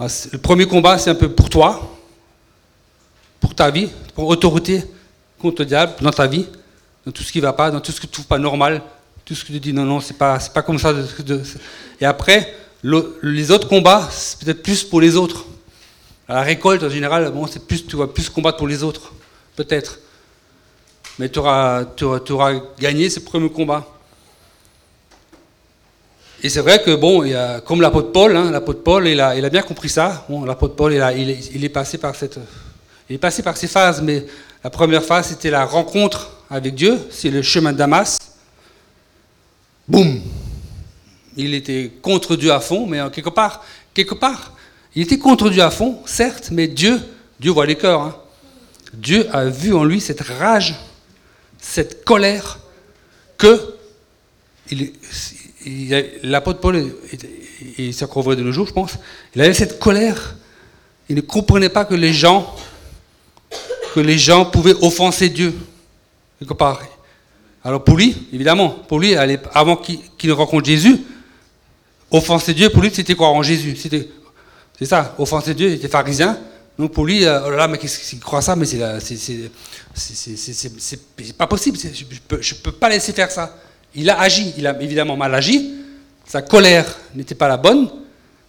[0.01, 2.02] Ah, le premier combat, c'est un peu pour toi,
[3.43, 4.85] pour ta vie, pour autorité
[5.39, 6.47] contre le diable dans ta vie,
[7.05, 8.81] dans tout ce qui ne va pas, dans tout ce qui ne trouve pas normal,
[9.25, 10.95] tout ce que tu dis, non, non, c'est pas, pas comme ça.
[12.01, 12.55] Et après,
[13.23, 15.45] les autres combats, c'est peut-être plus pour les autres.
[16.29, 19.13] À la récolte, en général, bon, c'est plus, tu vas plus combattre pour les autres,
[19.57, 19.99] peut-être.
[21.19, 23.87] Mais tu auras, tu auras, gagné ce premier combat.
[26.45, 29.21] Et c'est vrai que, bon, il y a, comme l'apôtre Paul, hein, l'apôtre Paul, il
[29.21, 30.25] a, il a, bien compris ça.
[30.29, 32.39] Bon, l'apôtre Paul, il, a, il, il, est passé par cette,
[33.09, 34.25] il est passé par ces phases, mais
[34.63, 38.19] la première phase, c'était la rencontre avec Dieu, c'est le chemin de Damas
[39.89, 40.21] boum
[41.37, 44.53] Il était contre Dieu à fond, mais quelque part, quelque part,
[44.95, 47.01] il était contre Dieu à fond, certes, mais Dieu
[47.43, 48.03] Dieu voit les cœurs.
[48.03, 48.15] Hein.
[48.95, 50.77] Dieu a vu en lui cette rage,
[51.59, 52.61] cette colère,
[53.37, 53.75] que
[56.23, 56.93] l'apôtre Paul,
[57.79, 58.93] il s'est de nos jours, je pense,
[59.35, 60.37] il avait cette colère.
[61.09, 62.55] Il ne comprenait pas que les gens,
[63.93, 65.55] que les gens pouvaient offenser Dieu.
[67.65, 71.01] Alors pour lui, évidemment, pour lui, avant qu'il ne rencontre Jésus,
[72.11, 73.77] offenser Dieu, pour lui, c'était croire en Jésus?
[73.77, 74.09] C'était,
[74.79, 76.39] c'est ça, offenser Dieu, il était pharisien.
[76.79, 78.57] Donc pour lui, euh, oh là là, mais qu'est-ce qu'il croit ça?
[78.57, 78.81] Mais c'est,
[79.95, 83.57] c'est, pas possible, je ne peux, peux, pas laisser faire ça.
[83.95, 85.75] Il a agi, il a évidemment mal agi,
[86.25, 87.91] sa colère n'était pas la bonne,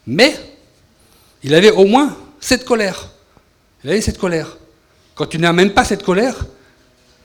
[0.08, 0.34] mais
[1.44, 3.10] il avait au moins cette colère.
[3.84, 4.58] Il avait cette colère.
[5.16, 6.46] Quand tu n'as même pas cette colère,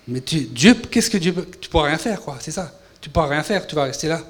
[0.07, 2.73] mais Dieu, qu'est-ce que Dieu Tu pourras rien faire, quoi, c'est ça.
[3.01, 4.23] Tu pourras rien faire, tu vas rester là.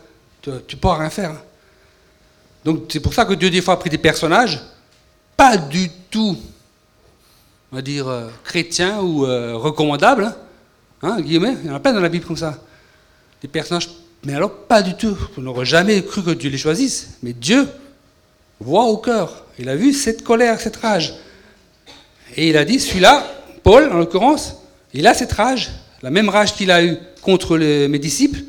[0.43, 1.35] Tu, tu pourras rien faire.
[2.65, 4.61] Donc c'est pour ça que Dieu des fois a pris des personnages
[5.39, 6.37] pas du tout,
[7.71, 10.25] on va dire, euh, chrétiens ou euh, recommandables.
[10.25, 10.35] Hein,
[11.03, 11.39] hein, il y
[11.71, 12.59] en a plein dans la Bible comme ça.
[13.41, 13.89] Des personnages,
[14.25, 15.17] mais alors pas du tout.
[15.39, 17.11] On n'aurait jamais cru que Dieu les choisisse.
[17.23, 17.69] Mais Dieu
[18.59, 19.45] voit au cœur.
[19.61, 21.15] Il a vu cette colère, cette rage.
[22.35, 23.25] Et il a dit, celui-là,
[23.69, 24.57] Paul en l'occurrence,
[24.95, 28.41] il a cette rage, la même rage qu'il a eue contre mes disciples,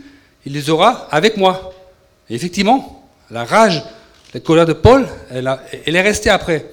[0.45, 1.73] il les aura avec moi.
[2.29, 3.83] Et effectivement, la rage,
[4.33, 5.45] la colère de Paul, elle,
[5.93, 6.67] est restée après.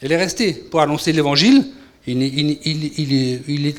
[0.00, 1.64] Elle est restée pour annoncer l'évangile.
[2.06, 3.76] Il, il, il, il est,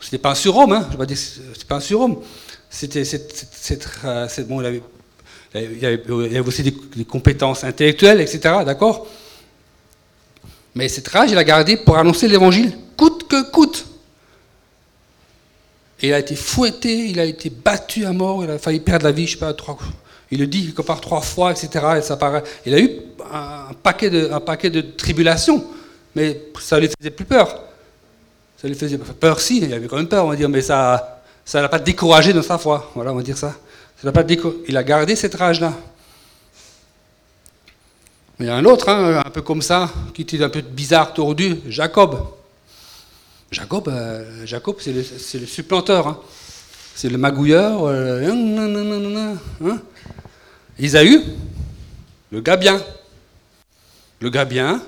[0.00, 2.16] c'était pas un surhomme, hein, je vais dire, c'est pas un surhomme.
[2.70, 3.02] C'était,
[4.48, 4.82] bon, il avait,
[5.84, 8.38] avait, aussi des, compétences intellectuelles, etc.
[8.64, 9.06] D'accord.
[10.76, 13.86] Mais cette rage, il a gardé pour annoncer l'évangile, coûte que coûte.
[16.02, 19.06] Et il a été fouetté, il a été battu à mort, il a failli perdre
[19.06, 19.78] la vie, je sais pas, trois,
[20.30, 21.68] il le dit quelque part trois fois, etc.
[22.66, 22.90] Il a eu
[23.32, 25.64] un paquet, de, tribulations,
[26.14, 27.62] mais ça ne lui faisait plus peur.
[28.60, 31.22] Ça lui faisait peur, si, il avait quand même peur, on va dire, mais ça
[31.46, 32.90] ça l'a pas découragé dans sa foi.
[32.94, 33.54] Voilà, on va dire ça.
[34.02, 34.24] ça pas
[34.68, 35.72] il a gardé cette rage-là.
[38.38, 40.60] Mais il y a un autre, hein, un peu comme ça, qui était un peu
[40.60, 42.18] bizarre, tordu, Jacob.
[43.50, 46.06] Jacob, euh, Jacob c'est le, supplanteur.
[46.06, 46.20] Hein.
[46.94, 47.84] C'est le magouilleur.
[47.84, 49.78] Euh, hein.
[50.78, 51.22] Isaü,
[52.30, 52.82] le gars bien.
[54.20, 54.82] Le gars bien,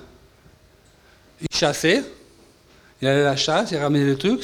[1.41, 2.03] il chassait,
[3.01, 4.43] il allait la chasse, il ramenait des trucs.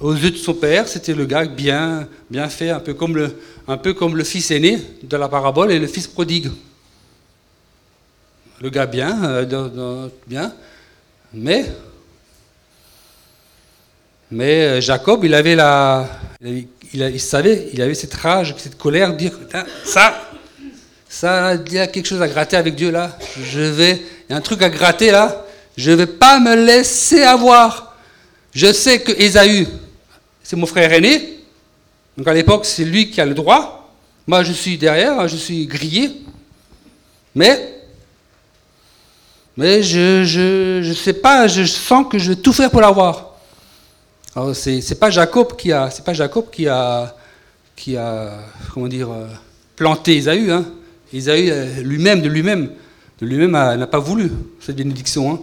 [0.00, 2.08] Aux yeux de son père, c'était le gars bien,
[2.48, 6.50] fait, un peu comme le fils aîné de la parabole et le fils prodigue.
[8.60, 10.52] Le gars bien, euh, bien,
[11.32, 11.64] mais,
[14.30, 16.06] mais euh, Jacob, il avait la,
[16.92, 19.32] il, savait, il avait cette rage, cette colère, dire
[19.84, 20.14] ça,
[21.08, 23.16] ça, il y a quelque chose à gratter avec Dieu là.
[23.42, 23.92] Je vais,
[24.28, 25.46] il y a un truc à gratter là.
[25.78, 27.96] Je ne vais pas me laisser avoir.
[28.52, 29.66] Je sais que Ésaü,
[30.42, 31.38] c'est mon frère aîné.
[32.18, 33.90] Donc à l'époque, c'est lui qui a le droit.
[34.26, 36.10] Moi, je suis derrière, je suis grillé.
[37.34, 37.79] Mais,
[39.56, 43.34] mais je, je, je sais pas, je sens que je vais tout faire pour l'avoir.
[44.34, 47.14] Alors c'est, pas Jacob qui a, c'est pas Jacob qui a,
[47.74, 48.30] qui a,
[48.72, 49.26] comment dire, euh,
[49.76, 50.64] planté Ésaü, hein.
[51.12, 52.70] Euh, lui-même, de lui-même,
[53.20, 54.30] de lui-même n'a pas voulu
[54.60, 55.32] cette bénédiction.
[55.32, 55.40] Hein.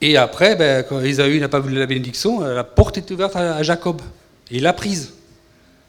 [0.00, 3.62] Et après, ben, quand Isaïe n'a pas voulu la bénédiction, la porte est ouverte à,
[3.62, 4.02] Jacob.
[4.50, 5.14] Et il l'a prise.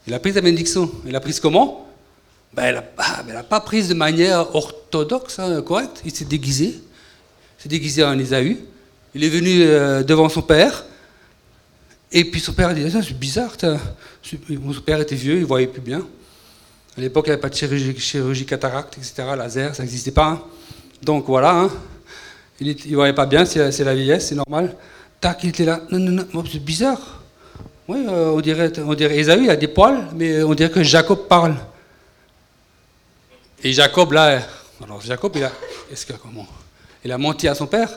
[0.06, 0.90] Il a pris la bénédiction.
[1.04, 1.85] Il l'a prise comment?
[2.56, 2.74] Ben, Elle
[3.34, 6.02] n'a ah, pas prise de manière orthodoxe, hein, correcte.
[6.04, 6.68] Il s'est déguisé.
[6.68, 8.58] Il s'est déguisé en Isaïe.
[9.14, 10.84] Il est venu euh, devant son père.
[12.12, 13.52] Et puis son père a dit, c'est bizarre,
[14.22, 16.06] son père était vieux, il ne voyait plus bien.
[16.96, 20.28] À l'époque, il n'y avait pas de chirurgie, chirurgie, cataracte, etc., laser, ça n'existait pas.
[20.28, 20.42] Hein.
[21.02, 21.70] Donc voilà, hein.
[22.60, 24.76] il ne voyait pas bien, c'est la vieillesse, c'est normal.
[25.20, 25.80] Tac, il était là.
[25.90, 27.22] Non, non, non, c'est bizarre.
[27.88, 30.82] Oui, euh, on dirait, on dirait Esaü, il a des poils, mais on dirait que
[30.82, 31.56] Jacob parle.
[33.62, 34.42] Et Jacob, là,
[34.82, 35.52] alors Jacob, il a,
[35.90, 36.46] est-ce que, comment,
[37.04, 37.90] il a menti à son père?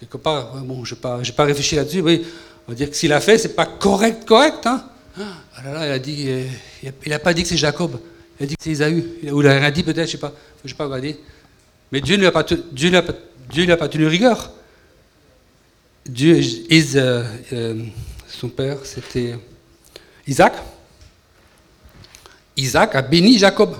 [0.00, 2.24] Quelque part, bon, je n'ai pas, pas réfléchi là-dessus, oui,
[2.66, 4.66] on va dire que s'il a fait, c'est pas correct, correct.
[4.66, 4.84] Hein.
[5.56, 6.44] Ah là là, il a dit, euh,
[7.04, 7.98] il n'a pas dit que c'est Jacob.
[8.38, 9.04] Il a dit que c'est Isaü.
[9.32, 10.32] Ou il a rien dit peut-être, je ne sais pas.
[10.64, 11.18] Je sais pas regarder.
[11.90, 13.14] Mais Dieu n'a pas, Dieu pas,
[13.50, 14.52] Dieu pas tenu rigueur.
[16.06, 16.40] Dieu,
[16.70, 17.82] euh, euh,
[18.28, 19.36] son père, c'était
[20.26, 20.54] Isaac.
[22.56, 23.76] Isaac a béni Jacob.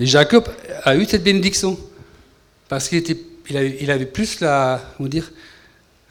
[0.00, 0.48] Et Jacob
[0.84, 1.78] a eu cette bénédiction.
[2.68, 3.16] Parce qu'il était,
[3.80, 5.30] il avait, plus la, comment dire,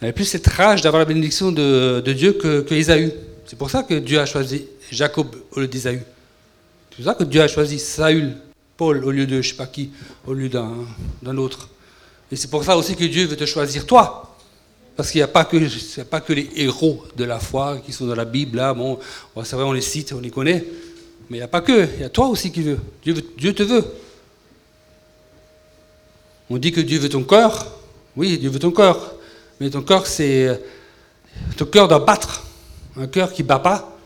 [0.02, 2.82] avait plus cette rage d'avoir la bénédiction de, Dieu que, que
[3.46, 6.02] C'est pour ça que Dieu a choisi Jacob au lieu d'Isaü.
[6.92, 8.36] C'est pour ça que Dieu a choisi Saül,
[8.78, 9.90] Paul, au lieu de je sais pas qui,
[10.28, 11.70] au lieu d'un autre.
[12.32, 14.36] Et c'est pour ça aussi que Dieu veut te choisir toi.
[14.96, 18.06] Parce qu'il n'y a, pas que, pas que les héros de la foi qui sont
[18.06, 19.00] dans la Bible, là, bon,
[19.46, 20.66] c'est vrai, on les cite, on les connaît,
[21.30, 22.80] mais il n'y a pas que, il y a toi aussi qui veut.
[23.04, 23.86] Dieu, te veut.
[26.50, 27.72] On dit que Dieu veut ton cœur,
[28.16, 29.14] oui, Dieu veut ton cœur,
[29.60, 30.60] mais ton cœur, c'est.
[31.58, 32.44] Ton cœur doit battre.
[32.96, 33.98] Un cœur qui ne bat pas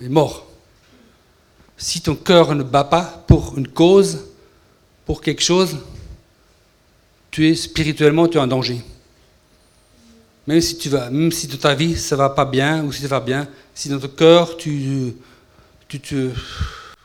[0.00, 0.46] est mort.
[1.76, 4.24] Si ton cœur ne bat pas pour une cause,
[5.04, 5.76] pour quelque chose,
[7.30, 8.80] tu es spirituellement, tu es en danger.
[10.46, 13.02] Même si, tu vas, même si dans ta vie ça va pas bien, ou si
[13.02, 15.14] ça va bien, si dans ton cœur tu,
[15.92, 16.30] tu, te,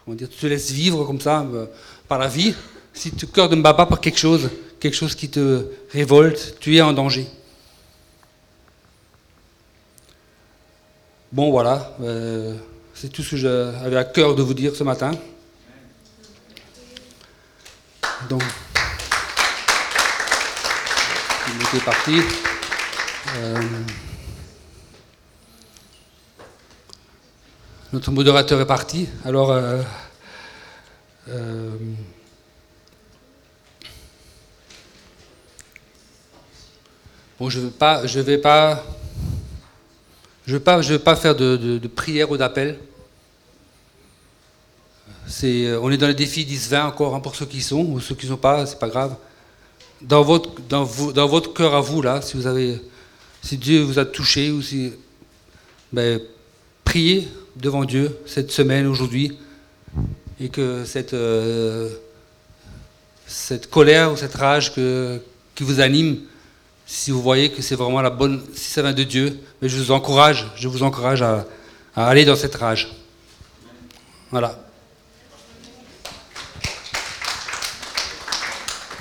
[0.08, 1.66] dire, tu te laisses vivre comme ça euh,
[2.08, 2.56] par la vie,
[2.94, 6.78] si ton cœur ne bat pas par quelque chose, quelque chose qui te révolte, tu
[6.78, 7.28] es en danger.
[11.34, 12.56] Bon, voilà, euh,
[12.94, 15.12] c'est tout ce que j'avais à cœur de vous dire ce matin.
[18.30, 18.44] Donc,
[21.76, 22.22] est parti.
[23.36, 23.62] Euh,
[27.98, 29.10] notre modérateur est parti.
[29.26, 29.82] Alors, euh,
[37.40, 38.84] bon, je ne vais pas, je vais pas
[40.46, 42.78] je vais, pas faire de, prière ou d'appel.
[45.44, 48.14] Euh, on est dans le défi 10-20 encore, hein, pour ceux qui sont, ou ceux
[48.14, 49.16] qui ne sont pas, c'est pas grave.
[50.04, 52.80] Dans votre, dans, dans votre cœur à vous, là, si, vous avez,
[53.42, 54.94] si Dieu vous a touché, ou si,
[55.92, 56.22] ben,
[56.84, 57.28] priez
[57.60, 59.38] devant Dieu cette semaine, aujourd'hui,
[60.40, 61.90] et que cette, euh,
[63.26, 65.20] cette colère ou cette rage que,
[65.56, 66.20] qui vous anime,
[66.86, 69.78] si vous voyez que c'est vraiment la bonne, si ça vient de Dieu, mais je
[69.78, 71.46] vous encourage, je vous encourage à,
[71.96, 72.94] à aller dans cette rage.
[74.32, 74.67] Voilà.